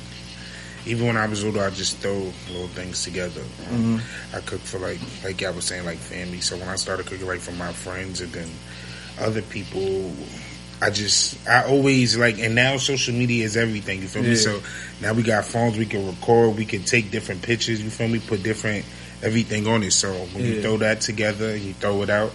even 0.86 1.06
when 1.06 1.16
I 1.16 1.26
was 1.26 1.44
older. 1.44 1.62
I 1.62 1.70
just 1.70 1.98
throw 1.98 2.32
little 2.48 2.66
things 2.68 3.04
together. 3.04 3.42
Um, 3.70 4.02
I 4.34 4.40
cook 4.40 4.60
for 4.60 4.78
like 4.80 4.98
like 5.22 5.42
I 5.44 5.50
was 5.50 5.66
saying, 5.66 5.86
like 5.86 5.98
family. 5.98 6.40
So 6.40 6.56
when 6.56 6.68
I 6.68 6.76
started 6.76 7.06
cooking 7.06 7.28
like 7.28 7.40
for 7.40 7.52
my 7.52 7.72
friends 7.72 8.20
and 8.20 8.32
then 8.32 8.50
other 9.20 9.42
people. 9.42 10.12
I 10.82 10.90
just, 10.90 11.48
I 11.48 11.64
always 11.64 12.16
like, 12.16 12.38
and 12.40 12.54
now 12.56 12.76
social 12.76 13.14
media 13.14 13.44
is 13.44 13.56
everything. 13.56 14.02
You 14.02 14.08
feel 14.08 14.24
Yeah. 14.24 14.30
me? 14.30 14.36
So 14.36 14.60
now 15.00 15.12
we 15.12 15.22
got 15.22 15.44
phones, 15.44 15.78
we 15.78 15.86
can 15.86 16.04
record, 16.06 16.56
we 16.56 16.64
can 16.66 16.82
take 16.82 17.10
different 17.12 17.40
pictures. 17.42 17.80
You 17.80 17.88
feel 17.90 18.08
me? 18.08 18.18
Put 18.18 18.42
different 18.42 18.84
everything 19.22 19.68
on 19.68 19.84
it. 19.84 19.92
So 19.92 20.12
when 20.32 20.44
you 20.44 20.60
throw 20.60 20.76
that 20.78 21.00
together 21.00 21.56
you 21.56 21.74
throw 21.74 22.02
it 22.02 22.10
out, 22.10 22.32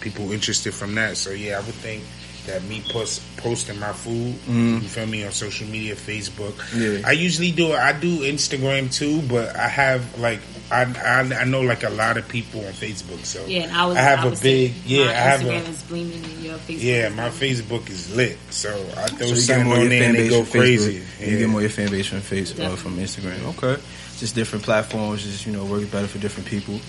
people 0.00 0.32
interested 0.32 0.74
from 0.74 0.94
that. 0.96 1.16
So 1.16 1.30
yeah, 1.30 1.58
I 1.58 1.60
would 1.60 1.74
think 1.76 2.02
that 2.46 2.62
me 2.64 2.82
post, 2.90 3.22
posting 3.38 3.78
my 3.78 3.92
food, 3.92 4.34
Mhm. 4.48 4.82
you 4.82 4.88
feel 4.88 5.06
me, 5.06 5.24
on 5.24 5.32
social 5.32 5.66
media, 5.68 5.94
Facebook. 5.94 6.54
Yeah. 6.76 7.06
I 7.08 7.12
usually 7.12 7.52
do 7.52 7.72
it. 7.72 7.78
I 7.78 7.92
do 7.92 8.18
Instagram 8.20 8.92
too, 8.92 9.22
but 9.22 9.54
I 9.56 9.68
have 9.68 10.02
like 10.18 10.40
I, 10.74 11.20
I 11.20 11.40
I 11.40 11.44
know 11.44 11.60
like 11.60 11.82
a 11.84 11.90
lot 11.90 12.16
of 12.16 12.26
people 12.28 12.60
on 12.66 12.72
Facebook. 12.72 13.24
So 13.24 13.44
Yeah, 13.46 13.62
and 13.64 13.72
I 13.72 13.86
was. 13.86 13.96
I 13.96 14.00
have 14.00 14.24
a 14.24 14.28
a 14.28 14.36
big 14.40 14.72
yeah. 14.84 15.04
My 15.04 15.10
I 15.10 15.14
have 15.14 15.40
Instagram 15.40 15.66
a 15.66 15.70
is 15.70 15.82
gleaming 15.82 16.24
in 16.24 16.42
your 16.42 16.58
Facebook. 16.58 16.82
yeah. 16.82 17.08
My 17.10 17.28
Facebook 17.30 17.88
is 17.90 18.14
lit. 18.16 18.38
So 18.50 18.70
I 18.96 19.06
throw 19.08 19.18
So 19.18 19.24
you 19.26 19.34
get 19.34 19.42
something 19.42 19.64
more 19.66 19.74
on 19.76 19.80
your 19.82 19.88
there 19.90 20.00
fan 20.00 20.08
and 20.10 20.18
they 20.18 20.22
base 20.28 20.30
go 20.30 20.44
from 20.44 20.60
crazy. 20.60 20.98
Facebook. 21.00 21.22
and 21.22 21.30
You 21.32 21.38
get 21.38 21.48
more 21.48 21.60
your 21.60 21.70
fan 21.70 21.90
base 21.90 22.06
from 22.06 22.18
Facebook, 22.20 22.72
uh, 22.72 22.76
from 22.76 22.96
Instagram. 22.96 23.44
Okay, 23.56 23.82
just 24.18 24.34
different 24.34 24.64
platforms, 24.64 25.22
just 25.22 25.46
you 25.46 25.52
know, 25.52 25.64
work 25.64 25.90
better 25.90 26.06
for 26.08 26.18
different 26.18 26.48
people. 26.48 26.80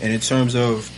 And 0.00 0.12
in 0.12 0.20
terms 0.20 0.54
of, 0.54 0.90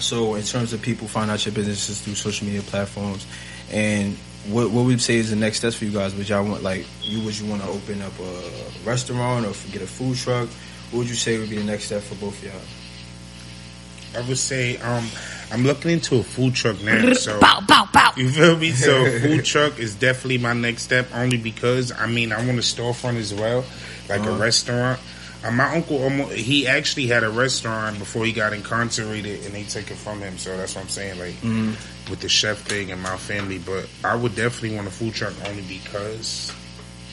so 0.00 0.34
in 0.36 0.42
terms 0.44 0.72
of 0.72 0.80
people 0.82 1.08
find 1.08 1.30
out 1.30 1.44
your 1.44 1.54
businesses 1.54 2.00
through 2.00 2.14
social 2.14 2.46
media 2.46 2.62
platforms, 2.62 3.26
and 3.72 4.16
what 4.46 4.70
what 4.70 4.84
we'd 4.86 5.00
say 5.00 5.16
is 5.16 5.30
the 5.30 5.36
next 5.36 5.58
steps 5.58 5.76
for 5.76 5.84
you 5.84 5.90
guys? 5.92 6.14
Would 6.14 6.28
y'all 6.28 6.44
want 6.44 6.62
like 6.62 6.86
you 7.02 7.22
would 7.24 7.38
you 7.38 7.46
want 7.46 7.62
to 7.62 7.68
open 7.68 8.00
up 8.02 8.12
a 8.20 8.42
restaurant 8.88 9.44
or 9.46 9.52
get 9.72 9.82
a 9.82 9.86
food 9.86 10.16
truck? 10.16 10.48
What 10.90 11.00
would 11.00 11.08
you 11.08 11.14
say 11.14 11.38
would 11.38 11.50
be 11.50 11.58
the 11.58 11.64
next 11.64 11.84
step 11.84 12.02
for 12.02 12.14
both 12.16 12.38
of 12.42 12.44
y'all? 12.44 14.22
I 14.22 14.26
would 14.26 14.38
say 14.38 14.78
um, 14.78 15.06
I'm 15.52 15.64
looking 15.64 15.90
into 15.90 16.16
a 16.16 16.22
food 16.22 16.54
truck 16.54 16.80
now. 16.82 17.12
So 17.14 17.40
Bow, 17.40 17.60
bow, 17.66 17.88
bow. 17.92 18.12
you 18.16 18.30
feel 18.30 18.56
me? 18.56 18.70
So 18.72 19.04
food 19.20 19.44
truck 19.44 19.78
is 19.78 19.94
definitely 19.94 20.38
my 20.38 20.54
next 20.54 20.82
step. 20.82 21.08
Only 21.14 21.36
because 21.36 21.92
I 21.92 22.06
mean 22.06 22.32
I 22.32 22.38
want 22.38 22.58
a 22.58 22.62
storefront 22.62 23.16
as 23.16 23.34
well, 23.34 23.64
like 24.08 24.20
a 24.20 24.30
Uh-huh. 24.30 24.38
restaurant. 24.42 24.98
Uh, 25.44 25.52
my 25.52 25.72
uncle, 25.72 26.02
almost, 26.02 26.34
he 26.34 26.66
actually 26.66 27.06
had 27.06 27.22
a 27.22 27.30
restaurant 27.30 27.96
before 28.00 28.24
he 28.24 28.32
got 28.32 28.52
incarcerated, 28.52 29.44
and 29.46 29.54
they 29.54 29.62
took 29.62 29.88
it 29.88 29.94
from 29.94 30.18
him. 30.20 30.36
So 30.36 30.56
that's 30.56 30.74
what 30.74 30.82
I'm 30.82 30.88
saying, 30.88 31.18
like 31.20 31.34
Mm-hmm. 31.34 32.10
with 32.10 32.20
the 32.20 32.28
chef 32.28 32.58
thing 32.62 32.90
and 32.90 33.00
my 33.02 33.16
family. 33.18 33.58
But 33.58 33.88
I 34.02 34.16
would 34.16 34.34
definitely 34.34 34.74
want 34.74 34.88
a 34.88 34.90
food 34.90 35.14
truck 35.14 35.34
only 35.46 35.62
because 35.62 36.50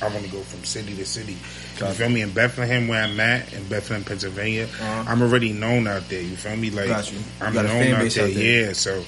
I 0.01 0.07
want 0.07 0.23
to 0.25 0.31
go 0.31 0.39
from 0.41 0.63
city 0.63 0.95
to 0.95 1.05
city. 1.05 1.37
You 1.79 1.87
feel 1.93 2.09
me? 2.09 2.21
In 2.21 2.31
Bethlehem, 2.31 2.87
where 2.87 3.03
I'm 3.03 3.19
at, 3.19 3.51
in 3.53 3.67
Bethlehem, 3.67 4.03
Pennsylvania, 4.03 4.63
Uh-huh. 4.65 5.03
I'm 5.07 5.21
already 5.21 5.51
known 5.53 5.87
out 5.87 6.07
there. 6.09 6.21
You 6.21 6.35
feel 6.35 6.55
me? 6.55 6.69
Like 6.69 6.87
Got 6.87 7.11
you. 7.11 7.17
You 7.19 7.23
I'm 7.41 7.53
known 7.53 7.65
out 7.65 8.09
there. 8.11 8.25
out 8.27 8.33
there. 8.33 8.67
Yeah, 8.67 8.73
so 8.73 9.03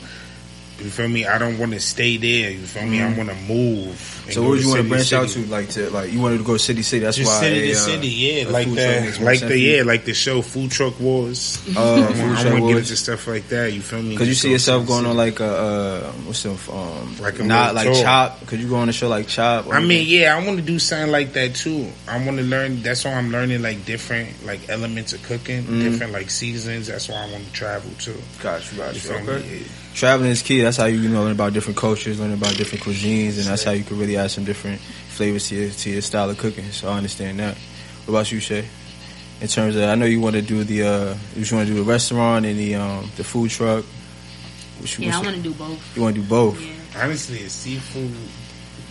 you 0.80 0.90
feel 0.90 1.08
me? 1.08 1.26
I 1.26 1.38
don't 1.38 1.58
want 1.58 1.74
to 1.74 1.80
stay 1.80 2.18
there. 2.18 2.52
You 2.52 2.60
feel 2.66 2.86
me? 2.86 3.02
I 3.02 3.12
want 3.18 3.30
to 3.30 3.36
move. 3.36 3.96
Mm-hmm. 3.96 4.32
So 4.32 4.48
would 4.50 4.62
you 4.62 4.68
want 4.68 4.82
to 4.82 4.84
city 4.84 4.90
branch 4.90 5.14
out 5.14 5.30
to? 5.30 5.46
Like 5.50 5.70
to 5.70 5.90
like 5.90 6.12
you 6.12 6.20
wanted 6.22 6.40
to 6.40 6.44
go 6.44 6.58
city 6.58 6.82
city. 6.82 7.04
That's 7.06 7.16
Just 7.18 7.30
why 7.30 7.40
city 7.40 7.62
to 7.62 7.72
uh, 7.72 7.76
city, 7.76 8.08
yeah, 8.10 8.50
like 8.50 8.68
the 8.68 9.20
like 9.22 9.40
the 9.40 9.58
yeah, 9.58 9.84
like 9.84 10.04
the 10.06 10.14
show 10.14 10.42
Food 10.42 10.70
Truck 10.72 11.00
Wars. 11.00 11.58
Uh, 11.76 12.04
I 12.10 12.14
food 12.14 12.52
want 12.52 12.64
to 12.64 12.68
get 12.68 12.78
into 12.78 12.96
stuff 12.98 13.26
like 13.28 13.48
that. 13.48 13.72
You 13.72 13.82
feel 13.82 14.02
me? 14.02 14.10
Because 14.12 14.28
you 14.28 14.34
see 14.34 14.52
yourself 14.52 14.86
going 14.86 15.04
to 15.06 15.12
on 15.12 15.18
like 15.18 15.40
a 15.40 15.46
uh, 15.46 16.12
what's 16.28 16.40
some 16.40 16.58
um 16.76 17.18
Like 17.22 17.40
not 17.40 17.74
like 17.74 17.88
tour. 17.88 18.04
Chopped? 18.04 18.48
Could 18.48 18.60
you 18.60 18.68
go 18.68 18.76
on 18.76 18.90
a 18.90 18.94
show 18.94 19.08
like 19.08 19.28
Chopped? 19.28 19.68
or 19.68 19.76
I 19.76 19.80
mean, 19.80 19.92
anything? 19.92 20.20
yeah, 20.22 20.36
I 20.38 20.46
want 20.46 20.60
to 20.60 20.66
do 20.66 20.78
something 20.78 21.12
like 21.12 21.32
that 21.34 21.56
too. 21.56 21.88
I 22.08 22.24
want 22.26 22.38
to 22.38 22.44
learn. 22.44 22.82
That's 22.84 23.06
why 23.06 23.14
I'm 23.14 23.32
learning 23.32 23.62
like 23.62 23.86
different 23.86 24.46
like 24.46 24.68
elements 24.70 25.14
of 25.14 25.24
cooking, 25.24 25.64
Mm-hmm. 25.64 25.80
different 25.90 26.12
like 26.14 26.30
seasons. 26.30 26.88
That's 26.88 27.08
why 27.08 27.16
I 27.26 27.32
want 27.32 27.46
to 27.46 27.52
travel 27.54 27.90
too. 28.00 28.16
got 28.44 28.70
you, 28.72 28.78
got 28.78 28.94
You 28.94 29.00
feel 29.00 29.18
Okay. 29.18 29.48
me? 29.48 29.66
Traveling 29.98 30.30
is 30.30 30.44
key. 30.44 30.62
That's 30.62 30.77
how 30.77 30.86
you, 30.86 31.00
you 31.00 31.10
know 31.10 31.24
learn 31.24 31.32
about 31.32 31.54
different 31.54 31.75
cultures, 31.75 32.20
learn 32.20 32.32
about 32.32 32.56
different 32.56 32.84
cuisines, 32.84 33.38
and 33.38 33.46
that's 33.48 33.63
how 33.63 33.72
you 33.72 33.84
can 33.84 33.98
really 33.98 34.16
add 34.16 34.30
some 34.30 34.46
different 34.46 34.80
flavors 34.80 35.48
to 35.50 35.56
your 35.56 35.72
to 35.72 35.89
your 35.89 36.01
style 36.01 36.30
of 36.30 36.38
cooking. 36.38 36.66
So 36.72 36.89
I 36.89 36.98
understand 36.98 37.39
that. 37.39 37.58
What 38.06 38.13
about 38.13 38.32
you, 38.32 38.39
Shay? 38.39 38.63
In 39.42 39.48
terms 39.48 39.75
of, 39.75 39.82
I 39.84 39.96
know 39.96 40.06
you 40.06 40.22
want 40.22 40.36
to 40.36 40.44
do 40.44 40.63
the 40.63 40.84
uh, 40.84 41.16
you 41.34 41.42
just 41.42 41.51
want 41.51 41.68
to 41.68 41.74
do 41.74 41.84
the 41.84 41.89
restaurant 41.89 42.46
and 42.46 42.60
the 42.60 42.75
um 42.75 43.10
the 43.18 43.24
food 43.24 43.50
truck. 43.50 43.86
Which, 44.82 45.00
Yeah, 45.00 45.18
I 45.18 45.22
want 45.24 45.36
to 45.36 45.42
do 45.42 45.54
both. 45.56 45.96
you 45.96 46.04
want 46.04 46.16
to 46.16 46.22
do 46.22 46.27
both. 46.27 46.62
Yeah. 46.62 46.74
Honestly, 47.01 47.42
a 47.44 47.50
seafood 47.50 48.13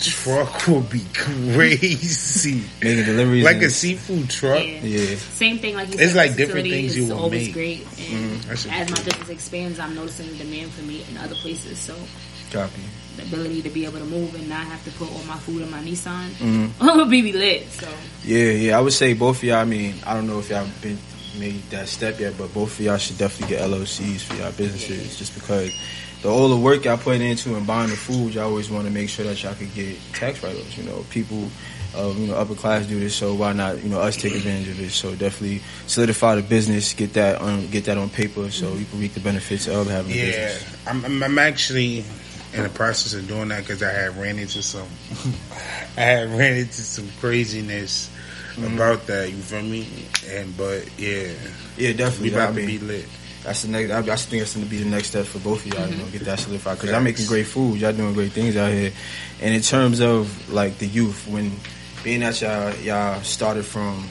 truck 0.00 0.66
will 0.66 0.82
be 0.82 1.02
crazy. 1.14 2.62
Making 2.82 3.04
deliveries, 3.04 3.44
like 3.44 3.62
a 3.62 3.70
seafood 3.70 4.28
truck. 4.30 4.62
Yeah. 4.64 4.80
yeah. 4.82 5.16
Same 5.16 5.58
thing, 5.58 5.74
like 5.76 5.88
you 5.88 5.94
It's 5.98 6.12
said, 6.12 6.16
like 6.16 6.36
different 6.36 6.68
things 6.68 6.96
you 6.96 7.06
will 7.06 7.18
always 7.18 7.46
make. 7.46 7.54
great. 7.54 7.86
And 8.10 8.40
that 8.42 8.58
should 8.58 8.70
be 8.70 8.76
as 8.76 8.90
my 8.90 9.02
business 9.02 9.28
expands, 9.28 9.78
I'm 9.78 9.94
noticing 9.94 10.28
the 10.28 10.34
demand 10.44 10.70
for 10.72 10.82
me 10.82 11.04
in 11.10 11.16
other 11.18 11.34
places. 11.36 11.78
So 11.78 11.94
Copy. 12.52 12.80
the 13.16 13.22
ability 13.22 13.62
to 13.62 13.70
be 13.70 13.84
able 13.84 13.98
to 13.98 14.04
move 14.04 14.34
and 14.34 14.48
not 14.48 14.66
have 14.66 14.84
to 14.84 14.90
put 14.92 15.10
all 15.12 15.22
my 15.24 15.36
food 15.38 15.62
in 15.62 15.70
my 15.70 15.80
Nissan 15.80 16.28
Mhm. 16.78 16.96
would 16.96 17.10
be 17.10 17.32
lit. 17.32 17.66
So 17.72 17.88
Yeah, 18.24 18.50
yeah. 18.50 18.78
I 18.78 18.80
would 18.80 18.92
say 18.92 19.14
both 19.14 19.38
of 19.38 19.44
y'all. 19.44 19.56
I 19.56 19.64
mean, 19.64 19.94
I 20.06 20.14
don't 20.14 20.26
know 20.26 20.38
if 20.38 20.50
y'all 20.50 20.66
been 20.82 20.98
made 21.38 21.62
that 21.70 21.88
step 21.88 22.18
yet, 22.20 22.36
but 22.38 22.52
both 22.54 22.78
of 22.78 22.84
y'all 22.84 22.96
should 22.98 23.18
definitely 23.18 23.56
get 23.56 23.64
LLCs 23.68 24.22
for 24.22 24.34
y'all 24.36 24.52
businesses, 24.52 25.18
just 25.18 25.34
because 25.34 25.70
the 26.26 26.32
all 26.32 26.48
the 26.48 26.56
work 26.56 26.84
y'all 26.84 26.96
putting 26.98 27.22
into 27.22 27.54
and 27.56 27.66
buying 27.66 27.90
the 27.90 27.96
food, 27.96 28.34
y'all 28.34 28.44
always 28.48 28.70
want 28.70 28.86
to 28.86 28.92
make 28.92 29.08
sure 29.08 29.24
that 29.24 29.42
y'all 29.42 29.54
could 29.54 29.72
get 29.74 29.96
tax 30.12 30.42
write-offs. 30.42 30.76
You 30.76 30.84
know, 30.84 31.04
people, 31.10 31.48
uh, 31.96 32.08
you 32.16 32.26
know, 32.26 32.34
upper 32.34 32.54
class 32.54 32.86
do 32.86 32.98
this, 32.98 33.14
so 33.14 33.34
why 33.34 33.52
not? 33.52 33.82
You 33.82 33.88
know, 33.88 34.00
us 34.00 34.16
take 34.16 34.34
advantage 34.34 34.68
of 34.68 34.80
it. 34.80 34.90
So 34.90 35.14
definitely 35.14 35.60
solidify 35.86 36.34
the 36.36 36.42
business, 36.42 36.92
get 36.94 37.12
that 37.14 37.40
on, 37.40 37.68
get 37.68 37.84
that 37.84 37.96
on 37.96 38.10
paper, 38.10 38.50
so 38.50 38.74
you 38.74 38.84
can 38.86 39.00
reap 39.00 39.14
the 39.14 39.20
benefits 39.20 39.68
of 39.68 39.86
having 39.88 40.12
a 40.12 40.14
Yeah, 40.16 40.24
business. 40.26 40.86
I'm, 40.86 41.04
I'm, 41.04 41.22
I'm 41.22 41.38
actually 41.38 42.04
in 42.54 42.62
the 42.62 42.70
process 42.70 43.14
of 43.14 43.28
doing 43.28 43.48
that 43.48 43.60
because 43.60 43.82
I 43.82 43.92
had 43.92 44.16
ran 44.16 44.38
into 44.38 44.62
some, 44.62 44.88
I 45.96 46.00
had 46.00 46.28
ran 46.30 46.56
into 46.56 46.72
some 46.82 47.08
craziness 47.20 48.10
Mm-hmm. 48.56 48.74
about 48.76 49.06
that. 49.06 49.28
You 49.30 49.36
feel 49.36 49.60
me? 49.60 49.86
And 50.30 50.56
but 50.56 50.88
yeah, 50.98 51.28
Yeah, 51.76 51.90
we 51.90 51.96
definitely. 51.96 52.34
I 52.34 52.44
about 52.44 52.54
to 52.54 52.66
be 52.66 52.78
lit. 52.78 53.04
That's 53.46 53.62
the 53.62 53.68
next. 53.68 53.92
I, 53.92 53.98
I 53.98 54.16
think 54.16 54.42
that's 54.42 54.54
going 54.54 54.66
to 54.66 54.70
be 54.70 54.78
the 54.78 54.90
next 54.90 55.08
step 55.10 55.24
for 55.24 55.38
both 55.38 55.64
of 55.64 55.72
y'all. 55.72 55.86
You 55.86 55.98
know, 55.98 56.06
get 56.06 56.22
that 56.22 56.40
solidified 56.40 56.78
because 56.78 56.90
y'all 56.90 57.00
making 57.00 57.26
great 57.26 57.46
food. 57.46 57.78
Y'all 57.80 57.92
doing 57.92 58.12
great 58.12 58.32
things 58.32 58.56
out 58.56 58.72
here. 58.72 58.90
And 59.40 59.54
in 59.54 59.62
terms 59.62 60.00
of 60.00 60.52
like 60.52 60.78
the 60.78 60.86
youth, 60.86 61.28
when 61.28 61.52
being 62.02 62.20
that 62.20 62.40
y'all 62.40 62.74
y'all 62.78 63.22
started 63.22 63.64
from, 63.64 64.04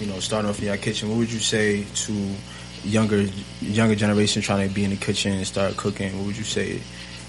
you 0.00 0.06
know, 0.06 0.18
starting 0.18 0.50
off 0.50 0.58
in 0.58 0.64
your 0.64 0.76
kitchen, 0.76 1.08
what 1.08 1.18
would 1.18 1.30
you 1.30 1.38
say 1.38 1.84
to 1.84 2.34
younger 2.82 3.26
younger 3.60 3.94
generation 3.94 4.42
trying 4.42 4.68
to 4.68 4.74
be 4.74 4.82
in 4.82 4.90
the 4.90 4.96
kitchen 4.96 5.34
and 5.34 5.46
start 5.46 5.76
cooking? 5.76 6.16
What 6.18 6.26
would 6.26 6.36
you 6.36 6.42
say? 6.42 6.80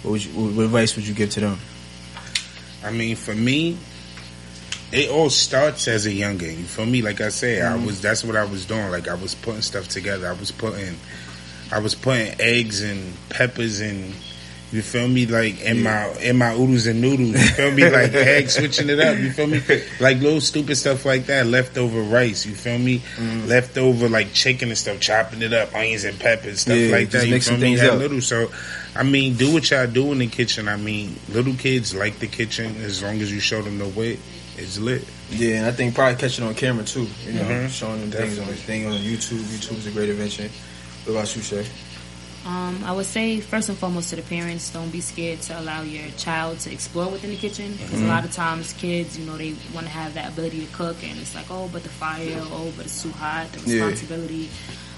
What, 0.01 0.11
would 0.13 0.25
you, 0.25 0.31
what, 0.31 0.53
what 0.55 0.65
advice 0.65 0.95
would 0.95 1.07
you 1.07 1.13
give 1.13 1.29
to 1.31 1.41
them? 1.41 1.59
I 2.83 2.89
mean, 2.89 3.15
for 3.15 3.35
me, 3.35 3.77
it 4.91 5.11
all 5.11 5.29
starts 5.29 5.87
as 5.87 6.07
a 6.07 6.09
youngin. 6.09 6.57
You 6.57 6.63
feel 6.63 6.87
me? 6.87 7.03
Like 7.03 7.21
I 7.21 7.29
said, 7.29 7.61
I 7.61 7.75
mm-hmm. 7.75 7.85
was. 7.85 8.01
That's 8.01 8.23
what 8.23 8.35
I 8.35 8.45
was 8.45 8.65
doing. 8.65 8.89
Like 8.89 9.07
I 9.07 9.13
was 9.13 9.35
putting 9.35 9.61
stuff 9.61 9.89
together. 9.89 10.27
I 10.27 10.33
was 10.33 10.49
putting, 10.51 10.95
I 11.71 11.79
was 11.79 11.95
putting 11.95 12.39
eggs 12.39 12.81
and 12.81 13.13
peppers 13.29 13.79
and. 13.81 14.13
You 14.73 14.81
feel 14.81 15.05
me? 15.09 15.25
Like 15.25 15.59
in 15.63 15.83
my 15.83 16.07
in 16.21 16.37
my 16.37 16.53
oodles 16.53 16.87
and 16.87 17.01
noodles. 17.01 17.33
You 17.33 17.39
feel 17.49 17.71
me? 17.71 17.89
Like 17.89 18.13
egg 18.13 18.49
switching 18.49 18.89
it 18.89 19.01
up. 19.01 19.17
You 19.19 19.29
feel 19.33 19.47
me? 19.47 19.61
Like 19.99 20.19
little 20.21 20.39
stupid 20.39 20.77
stuff 20.77 21.03
like 21.03 21.25
that. 21.25 21.45
Leftover 21.45 21.99
rice. 22.01 22.45
You 22.45 22.55
feel 22.55 22.79
me? 22.79 23.01
Leftover 23.47 24.07
like 24.07 24.31
chicken 24.31 24.69
and 24.69 24.77
stuff. 24.77 25.01
Chopping 25.01 25.41
it 25.41 25.51
up, 25.51 25.75
onions 25.75 26.05
and 26.05 26.17
peppers, 26.17 26.61
stuff 26.61 26.77
Yeah, 26.77 26.91
like 26.95 27.09
that. 27.09 27.27
You 27.27 27.41
feel 27.41 27.57
me? 27.57 27.77
up. 27.81 27.99
little. 27.99 28.21
So, 28.21 28.49
I 28.95 29.03
mean, 29.03 29.35
do 29.35 29.51
what 29.53 29.69
y'all 29.69 29.87
do 29.87 30.09
in 30.13 30.19
the 30.19 30.27
kitchen. 30.27 30.69
I 30.69 30.77
mean, 30.77 31.19
little 31.27 31.55
kids 31.55 31.93
like 31.93 32.19
the 32.19 32.27
kitchen 32.27 32.73
as 32.77 33.03
long 33.03 33.19
as 33.19 33.29
you 33.29 33.41
show 33.41 33.61
them 33.61 33.77
the 33.77 33.89
way. 33.89 34.19
It's 34.57 34.79
lit. 34.79 35.05
Yeah, 35.31 35.55
and 35.57 35.65
I 35.65 35.73
think 35.73 35.95
probably 35.95 36.17
catching 36.17 36.45
on 36.45 36.55
camera 36.55 36.85
too. 36.85 37.07
You 37.25 37.33
know, 37.33 37.41
Mhm. 37.43 37.69
showing 37.69 38.09
them 38.09 38.11
things 38.11 38.39
on 38.39 38.45
thing 38.45 38.85
on 38.85 38.93
YouTube. 38.99 39.39
YouTube 39.39 39.79
is 39.79 39.87
a 39.87 39.91
great 39.91 40.07
invention. 40.07 40.49
What 41.05 41.13
about 41.13 41.36
you, 41.36 41.41
Shay? 41.41 41.65
Um, 42.46 42.81
I 42.84 42.91
would 42.91 43.05
say 43.05 43.39
first 43.39 43.70
and 43.70 43.77
foremost 43.77 44.10
to 44.10 44.15
the 44.15 44.24
parents, 44.24 44.72
don't 44.72 44.89
be 44.89 45.00
scared 45.01 45.41
to 45.43 45.60
allow 45.60 45.84
your 45.84 46.10
child 46.17 46.58
to 46.62 46.72
explore 46.74 47.08
within 47.12 47.29
the 47.29 47.36
kitchen 47.36 47.74
because 47.74 48.01
a 48.01 48.05
lot 48.08 48.25
of 48.25 48.31
times 48.31 48.74
kids, 48.74 49.17
you 49.17 49.25
know, 49.27 49.38
they 49.38 49.53
want 49.75 49.86
to 49.86 49.91
have 49.91 50.15
that 50.15 50.31
ability 50.34 50.65
to 50.65 50.74
cook, 50.74 50.98
and 51.03 51.20
it's 51.20 51.36
like, 51.36 51.46
oh, 51.51 51.70
but 51.72 51.84
the 51.84 51.89
fire, 51.89 52.41
oh, 52.41 52.74
but 52.75 52.86
it's 52.86 53.03
too 53.03 53.12
hot, 53.12 53.51
the 53.51 53.60
Yeah. 53.70 53.86
responsibility. 53.86 54.50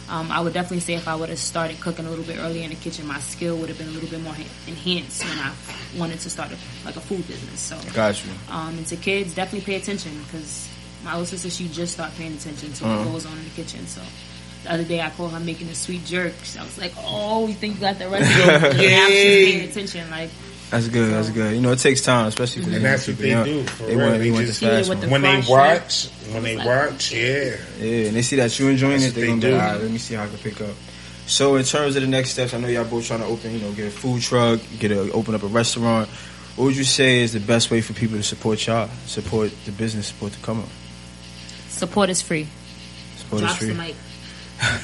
Um, 0.09 0.31
I 0.31 0.39
would 0.39 0.53
definitely 0.53 0.81
say 0.81 0.93
if 0.93 1.07
I 1.07 1.15
would 1.15 1.29
have 1.29 1.39
started 1.39 1.79
cooking 1.81 2.05
a 2.05 2.09
little 2.09 2.25
bit 2.25 2.37
earlier 2.39 2.63
in 2.63 2.69
the 2.69 2.75
kitchen, 2.77 3.05
my 3.07 3.19
skill 3.19 3.57
would 3.57 3.67
have 3.69 3.77
been 3.77 3.87
a 3.89 3.91
little 3.91 4.09
bit 4.09 4.21
more 4.21 4.35
enhanced 4.67 5.23
when 5.25 5.37
I 5.39 5.51
wanted 5.97 6.19
to 6.21 6.29
start 6.29 6.51
a, 6.51 6.57
like 6.85 6.95
a 6.95 7.01
food 7.01 7.25
business. 7.27 7.59
So, 7.59 7.77
Got 7.93 8.23
you. 8.23 8.31
um, 8.49 8.77
and 8.77 8.87
to 8.87 8.95
kids, 8.95 9.33
definitely 9.35 9.65
pay 9.65 9.75
attention 9.75 10.11
because 10.25 10.69
my 11.03 11.11
little 11.11 11.25
sister, 11.25 11.49
she 11.49 11.67
just 11.67 11.93
started 11.93 12.15
paying 12.17 12.33
attention 12.35 12.71
to 12.73 12.85
Uh-huh. 12.85 13.03
what 13.03 13.11
goes 13.13 13.25
on 13.25 13.37
in 13.37 13.43
the 13.43 13.49
kitchen. 13.51 13.85
So 13.87 14.01
the 14.63 14.73
other 14.73 14.83
day 14.83 15.01
I 15.01 15.09
called 15.11 15.31
her 15.31 15.39
making 15.39 15.67
a 15.69 15.75
sweet 15.75 16.05
jerk. 16.05 16.33
I 16.59 16.63
was 16.63 16.77
like, 16.77 16.93
oh, 16.97 17.47
you 17.47 17.53
think 17.53 17.75
you 17.75 17.81
got 17.81 17.99
the 17.99 18.07
recipe? 18.09 18.41
And 18.49 18.91
now 18.91 19.07
she's 19.07 19.51
paying 19.53 19.69
attention. 19.69 20.09
Like, 20.09 20.29
That's 20.69 20.87
good. 20.87 21.11
That's 21.13 21.29
good. 21.29 21.53
You 21.55 21.61
know, 21.61 21.71
it 21.71 21.79
takes 21.79 22.01
time, 22.01 22.27
especially 22.27 22.63
for 22.63 22.69
And 22.69 22.73
young 22.75 22.83
that's 22.83 23.07
what 23.07 23.17
people. 23.17 23.23
they 23.23 23.29
young. 23.29 23.45
do, 23.45 23.63
They 23.85 23.95
want, 23.95 24.11
They 24.13 24.17
they 24.19 24.31
want 24.31 24.45
just 24.47 24.59
the 24.61 24.67
fast 24.67 25.01
the 25.01 25.07
When 25.09 25.21
they 25.21 25.41
watch, 25.47 26.07
when 26.31 26.43
they 26.43 26.57
watch, 26.57 27.11
yeah. 27.13 27.55
Yeah, 27.79 28.07
and 28.07 28.15
they 28.15 28.21
see 28.21 28.35
that 28.37 28.57
you 28.57 28.69
enjoying 28.69 28.99
That's 29.01 29.05
it, 29.07 29.15
they're 29.15 29.29
what 29.29 29.41
gonna 29.41 29.41
they 29.41 29.47
be 29.47 29.51
do. 29.51 29.57
like, 29.57 29.63
all 29.67 29.73
right, 29.73 29.81
let 29.83 29.91
me 29.91 29.97
see 29.99 30.15
how 30.15 30.23
I 30.23 30.27
can 30.27 30.37
pick 30.37 30.61
up. 30.61 30.75
So 31.25 31.55
in 31.55 31.63
terms 31.63 31.95
of 31.95 32.01
the 32.01 32.07
next 32.07 32.31
steps, 32.31 32.53
I 32.53 32.57
know 32.59 32.67
y'all 32.67 32.83
both 32.85 33.05
trying 33.07 33.19
to 33.21 33.25
open, 33.27 33.53
you 33.53 33.59
know, 33.59 33.71
get 33.71 33.87
a 33.87 33.91
food 33.91 34.21
truck, 34.21 34.59
get 34.79 34.91
a 34.91 35.09
open 35.13 35.35
up 35.35 35.43
a 35.43 35.47
restaurant. 35.47 36.09
What 36.55 36.65
would 36.65 36.75
you 36.77 36.83
say 36.83 37.21
is 37.21 37.31
the 37.33 37.39
best 37.39 37.71
way 37.71 37.81
for 37.81 37.93
people 37.93 38.17
to 38.17 38.23
support 38.23 38.65
y'all, 38.67 38.89
support 39.05 39.51
the 39.65 39.71
business, 39.71 40.07
support 40.07 40.33
the 40.33 40.39
come 40.45 40.59
up? 40.59 40.69
support 41.69 42.09
is 42.09 42.21
free. 42.21 42.47
Support 43.17 43.41
Drops 43.41 43.61
is 43.61 43.67
the 43.69 43.73
free. 43.75 43.83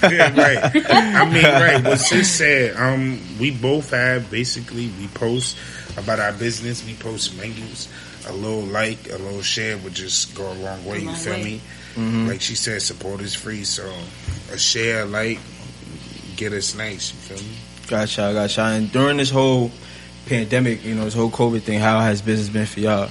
Mic. 0.02 0.12
yeah, 0.12 0.36
right. 0.36 0.86
I 0.86 1.26
mean, 1.32 1.44
right. 1.44 1.84
What 1.84 2.00
sis 2.00 2.30
said, 2.32 2.76
um, 2.76 3.20
we 3.40 3.52
both 3.52 3.92
have 3.92 4.30
basically 4.32 4.90
we 5.00 5.08
post 5.10 5.58
about 5.98 6.20
our 6.20 6.34
business. 6.34 6.86
We 6.86 6.94
post 6.96 7.38
menus. 7.38 7.88
A 8.28 8.34
little 8.34 8.62
like, 8.62 9.08
a 9.10 9.18
little 9.18 9.42
share 9.42 9.78
would 9.80 9.94
just 9.94 10.36
go 10.36 10.52
a 10.52 10.54
long 10.56 10.86
way. 10.86 10.98
A 10.98 11.02
You 11.02 11.14
feel 11.16 11.34
way. 11.34 11.44
me? 11.44 11.62
Mhm. 11.96 12.28
Like 12.28 12.42
she 12.42 12.56
said, 12.56 12.82
support 12.82 13.22
is 13.22 13.34
free. 13.34 13.64
So 13.64 13.92
a 14.52 14.58
share, 14.58 15.04
a 15.04 15.06
like, 15.06 15.40
get 16.36 16.54
us 16.54 16.76
nice. 16.76 17.12
You 17.14 17.20
feel 17.20 17.38
me? 17.38 17.56
Gotcha, 17.88 18.32
gotcha. 18.34 18.62
And 18.62 18.92
during 18.92 19.18
this 19.18 19.32
whole 19.32 19.72
pandemic, 20.28 20.84
you 20.86 20.94
know, 20.96 21.06
this 21.06 21.14
whole 21.16 21.32
COVID 21.32 21.62
thing, 21.62 21.80
how 21.80 22.02
has 22.02 22.22
business 22.22 22.50
been 22.50 22.66
for 22.68 22.80
y'all? 22.82 23.10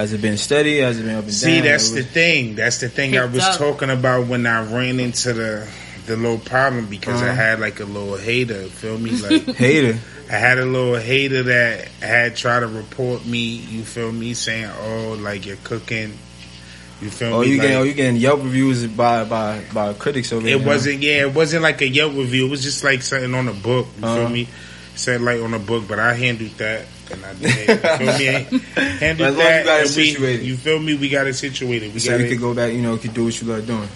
Has 0.00 0.12
it 0.12 0.22
been 0.22 0.38
steady? 0.38 0.78
Has 0.78 0.98
it 0.98 1.02
been 1.04 1.14
up 1.16 1.24
and 1.24 1.32
See, 1.34 1.56
down? 1.56 1.64
that's 1.66 1.90
It 1.92 1.94
the 1.94 2.02
thing. 2.04 2.54
That's 2.54 2.78
the 2.78 2.88
thing 2.88 3.16
I 3.18 3.26
was 3.26 3.42
up. 3.44 3.58
talking 3.58 3.90
about 3.90 4.26
when 4.28 4.46
I 4.46 4.62
ran 4.62 4.98
into 5.00 5.32
the 5.32 5.68
the 6.06 6.16
little 6.16 6.38
problem 6.38 6.86
because 6.86 7.22
I 7.22 7.26
Uh-huh. 7.28 7.34
had 7.36 7.60
like 7.60 7.78
a 7.80 7.84
little 7.84 8.16
hater. 8.16 8.64
Feel 8.64 8.98
me? 8.98 9.10
Like 9.12 9.54
hater. 9.56 9.98
I 10.30 10.34
had 10.36 10.58
a 10.58 10.64
little 10.64 10.96
hater 10.96 11.42
that 11.44 11.88
had 12.00 12.34
tried 12.36 12.60
to 12.60 12.66
report 12.66 13.26
me. 13.26 13.56
You 13.56 13.82
feel 13.84 14.10
me? 14.10 14.32
Saying, 14.34 14.70
"Oh, 14.82 15.18
like 15.20 15.44
you're 15.46 15.58
cooking." 15.64 16.12
You 17.02 17.08
feel 17.10 17.34
Oh, 17.34 17.40
me? 17.42 17.48
you 17.48 17.52
Like, 17.58 17.62
getting 17.62 17.76
oh, 17.78 17.82
you 17.82 17.92
getting 17.94 18.16
Yelp 18.16 18.42
reviews 18.42 18.86
by 18.86 19.24
by 19.24 19.62
by 19.72 19.92
critics 19.94 20.32
over 20.32 20.42
there. 20.44 20.56
it 20.56 20.60
here. 20.60 20.66
wasn't. 20.68 21.02
Yeah, 21.02 21.22
it 21.26 21.34
wasn't 21.34 21.62
like 21.62 21.80
a 21.82 21.88
Yelp 21.88 22.14
review. 22.14 22.46
It 22.46 22.50
was 22.50 22.62
just 22.62 22.82
like 22.84 23.02
something 23.02 23.34
on 23.34 23.48
a 23.48 23.52
book. 23.54 23.86
You 23.98 24.04
Uh-huh. 24.06 24.16
feel 24.16 24.28
me? 24.28 24.48
Said 25.00 25.22
like 25.22 25.40
on 25.40 25.54
a 25.54 25.58
book, 25.58 25.84
but 25.88 25.98
I 25.98 26.12
handled 26.12 26.50
that. 26.58 26.84
And 27.10 27.24
I 27.24 27.32
did. 27.34 27.68
You 28.00 28.12
feel 28.12 28.58
me? 28.60 28.60
Handled 29.00 29.28
As 29.30 29.36
long 29.36 29.46
as 29.46 29.46
that. 29.46 29.58
you 29.58 29.64
got 29.64 29.80
it 29.80 29.96
we- 29.96 30.10
situated. 30.12 30.44
you 30.46 30.56
feel 30.56 30.78
me? 30.78 30.94
We 30.94 31.08
got 31.08 31.26
it 31.26 31.34
situated. 31.34 31.94
We 31.94 32.00
so 32.00 32.10
got 32.10 32.20
you 32.20 32.26
it. 32.26 32.28
could 32.28 32.38
go 32.40 32.54
back, 32.54 32.72
you 32.74 32.82
know, 32.82 32.92
you 32.92 32.98
could 32.98 33.14
do 33.14 33.24
what 33.24 33.40
you 33.40 33.48
love 33.48 33.66
doing. 33.66 33.88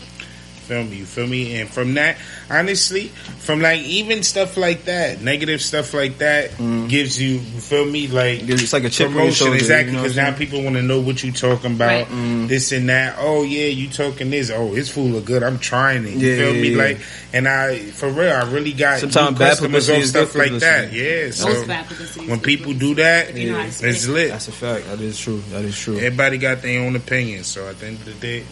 Feel 0.65 0.85
me? 0.85 0.97
You 0.97 1.05
feel 1.05 1.27
me? 1.27 1.61
And 1.61 1.69
from 1.69 1.95
that, 1.95 2.17
honestly, 2.51 3.09
from 3.39 3.61
like 3.61 3.81
even 3.83 4.23
stuff 4.23 4.57
like 4.57 4.85
that, 4.87 5.21
negative 5.21 5.61
stuff 5.61 5.93
like 5.93 6.19
that, 6.19 6.53
Mhm. 6.53 6.89
gives 6.89 7.21
you, 7.21 7.33
you 7.35 7.61
feel 7.61 7.85
me? 7.85 8.07
Like 8.09 8.49
It's 8.49 8.73
like 8.73 8.85
a 8.85 8.89
chip 8.91 9.09
on 9.09 9.13
your 9.13 9.21
promotion, 9.25 9.47
shoulder. 9.47 9.57
exactly. 9.59 9.93
you 9.93 9.97
know 9.99 10.03
Because 10.03 10.17
now 10.17 10.33
people 10.33 10.63
want 10.63 10.77
to 10.77 10.83
know 10.83 11.01
what 11.01 11.23
you 11.23 11.33
talking 11.33 11.73
about, 11.73 11.89
Right. 11.89 12.11
Mhm. 12.11 12.49
this 12.49 12.73
and 12.73 12.89
that. 12.89 13.17
Oh 13.19 13.43
yeah, 13.43 13.67
you 13.67 13.89
talking 13.89 14.31
this? 14.31 14.51
Oh, 14.51 14.75
it's 14.75 14.89
food 14.89 15.13
look 15.13 15.27
good. 15.27 15.43
I'm 15.43 15.59
trying 15.59 16.07
it. 16.07 16.15
You 16.15 16.29
Yeah, 16.31 16.37
feel 16.39 16.55
yeah, 16.57 16.63
me? 16.63 16.69
yeah. 16.71 16.77
Like, 16.83 16.99
and 17.35 17.47
I 17.49 17.79
for 17.81 18.09
real, 18.09 18.33
I 18.33 18.45
really 18.51 18.73
got 18.73 19.01
Sometimes 19.01 19.39
bad 19.39 19.51
customers 19.51 19.87
publicity 19.87 20.01
on 20.03 20.09
stuff 20.09 20.35
like 20.35 20.59
that. 20.61 20.85
publicity. 20.89 20.97
Yeah. 20.99 21.31
So 21.31 22.25
when 22.27 22.41
people 22.41 22.73
do 22.73 22.95
that, 22.95 23.31
If 23.31 23.39
you 23.39 23.51
know 23.53 23.59
how 23.59 23.67
to 23.67 23.73
spin 23.73 23.91
it's 23.91 24.07
lit. 24.07 24.29
That's 24.31 24.49
a 24.49 24.53
fact. 24.53 24.87
That 24.89 25.01
is 25.01 25.19
true. 25.19 25.43
That 25.53 25.65
is 25.65 25.79
true. 25.79 25.97
Everybody 25.97 26.39
got 26.39 26.63
their 26.63 26.81
own 26.81 26.97
opinion. 26.97 27.45
So 27.45 27.69
at 27.69 27.79
the 27.81 27.87
end 27.87 27.99
of 27.99 28.05
the 28.07 28.13
day, 28.13 28.45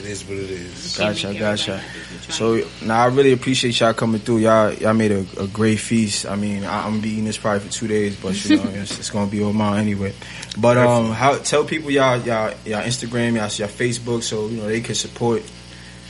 it 0.00 0.06
is 0.06 0.24
what 0.24 0.38
it 0.38 0.50
is. 0.50 0.96
Gotcha, 0.96 1.34
gotcha. 1.34 1.72
everybody 1.72 1.92
do 1.92 2.14
what 2.14 2.28
you're 2.62 2.64
So 2.64 2.86
now 2.86 3.04
I 3.04 3.06
really 3.08 3.32
appreciate 3.32 3.78
y'all 3.78 3.94
coming 3.94 4.20
through. 4.20 4.38
Y'all 4.38 4.72
y'all 4.74 4.94
made 4.94 5.12
a, 5.12 5.24
a 5.38 5.46
great 5.46 5.76
feast. 5.78 6.26
I 6.26 6.36
mean, 6.36 6.64
I, 6.64 6.84
I'm 6.84 6.92
gonna 6.92 7.02
be 7.02 7.10
eating 7.10 7.24
this 7.24 7.38
probably 7.38 7.60
for 7.60 7.72
two 7.72 7.86
days, 7.86 8.16
but 8.16 8.42
you 8.44 8.56
know 8.56 8.62
it's, 8.70 8.98
it's 8.98 9.10
gonna 9.10 9.30
be 9.30 9.42
on 9.42 9.56
mine 9.56 9.80
anyway. 9.80 10.14
But 10.58 10.76
um, 10.76 11.12
how 11.12 11.36
tell 11.38 11.64
people 11.64 11.90
y'all 11.90 12.18
y'all 12.18 12.52
y'all 12.64 12.82
Instagram, 12.82 13.34
y'all, 13.34 13.50
y'all 13.50 13.68
Facebook, 13.68 14.22
so 14.22 14.48
you 14.48 14.56
know 14.56 14.66
they 14.66 14.80
can 14.80 14.94
support 14.94 15.42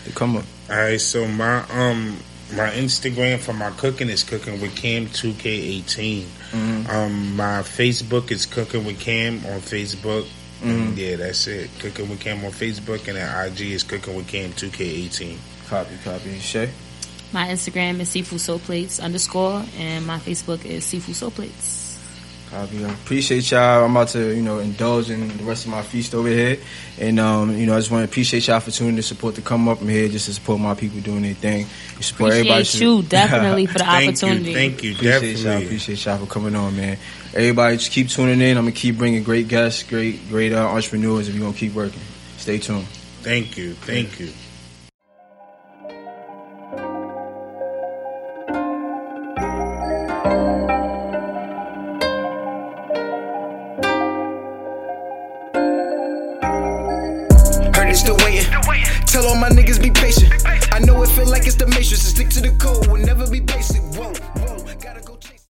the 0.04 0.12
come 0.12 0.37
up. 0.37 0.44
All 0.70 0.76
right, 0.76 1.00
so 1.00 1.26
my 1.26 1.64
um 1.70 2.16
my 2.54 2.70
Instagram 2.70 3.38
for 3.38 3.52
my 3.52 3.70
cooking 3.70 4.09
is 4.09 4.23
cooking 4.25 4.61
with 4.61 4.75
Cam 4.76 5.06
two 5.09 5.35
K 5.35 5.50
eighteen. 5.50 6.26
Mhm. 6.52 6.88
Um, 6.88 7.37
my 7.37 7.61
Facebook 7.62 8.30
is 8.30 8.47
cooking 8.47 8.85
with 8.85 8.99
Cam 8.99 9.37
on 9.47 9.61
Facebook. 9.61 10.26
And 10.62 10.96
yeah, 10.98 11.16
that's 11.16 11.46
it. 11.46 11.70
Cooking 11.78 12.08
with 12.08 12.20
Cam 12.20 12.44
on 12.44 12.50
Facebook, 12.50 13.08
and 13.08 13.16
then 13.16 13.46
IG 13.46 13.60
is 13.72 13.82
cooking 13.82 14.14
with 14.14 14.28
Cam 14.28 14.52
two 14.52 14.70
K 14.70 14.84
eighteen. 14.84 15.38
Copy, 15.68 15.94
copy. 16.04 16.38
Shay. 16.38 16.70
My 17.32 17.46
Instagram 17.48 18.00
is 18.00 18.08
seafood 18.08 18.40
soul 18.40 18.58
plates 18.58 18.98
underscore, 19.00 19.64
and 19.78 20.06
my 20.06 20.18
Facebook 20.18 20.64
is 20.64 20.84
seafood 20.84 21.16
soul 21.16 21.30
plates. 21.30 21.89
Copy. 22.50 22.85
I 22.85 22.90
appreciate 22.90 23.49
y'all. 23.49 23.85
I'm 23.85 23.92
about 23.92 24.09
to, 24.09 24.35
you 24.35 24.42
know, 24.42 24.59
indulge 24.59 25.09
in 25.09 25.28
the 25.37 25.45
rest 25.45 25.66
of 25.66 25.71
my 25.71 25.83
feast 25.83 26.16
over 26.16 26.28
here. 26.28 26.59
And, 26.99 27.21
um, 27.21 27.57
you 27.57 27.64
know, 27.64 27.75
I 27.75 27.78
just 27.78 27.92
want 27.92 28.04
to 28.04 28.11
appreciate 28.11 28.49
y'all 28.49 28.59
for 28.59 28.73
tuning 28.73 28.97
to 28.97 29.04
support 29.04 29.37
to 29.37 29.40
come 29.40 29.69
up. 29.69 29.80
I'm 29.80 29.88
here 29.88 30.09
just 30.09 30.26
to 30.26 30.35
support 30.35 30.59
my 30.59 30.75
people 30.75 31.00
doing 31.00 31.23
their 31.23 31.35
thing. 31.35 31.66
You 31.97 32.02
support 32.02 32.33
everybody. 32.33 32.62
Appreciate 32.62 32.80
you 32.80 33.02
definitely 33.09 33.66
for 33.66 33.78
the 33.78 33.85
Thank 33.85 34.09
opportunity. 34.09 34.50
you, 34.50 34.57
thank 34.57 34.83
you, 34.83 34.92
Appreciate 34.95 35.38
y'all. 35.38 35.62
Appreciate 35.62 36.04
y'all 36.04 36.19
for 36.19 36.26
coming 36.26 36.57
on, 36.57 36.76
man. 36.76 36.99
Everybody 37.35 37.76
just 37.76 37.92
keep 37.92 38.09
tuning 38.09 38.40
in. 38.40 38.57
I'm 38.57 38.64
going 38.64 38.75
to 38.75 38.80
keep 38.80 38.99
bringing 38.99 39.23
great 39.23 39.47
guests, 39.47 39.85
great, 39.85 40.28
great 40.28 40.52
uh, 40.52 40.66
entrepreneurs, 40.66 41.28
and 41.28 41.37
we're 41.37 41.42
going 41.42 41.52
to 41.52 41.59
keep 41.59 41.75
working. 41.75 42.00
Stay 42.38 42.59
tuned. 42.59 42.87
Thank 43.23 43.57
you, 43.57 43.75
thank 43.75 44.19
you. 44.19 44.33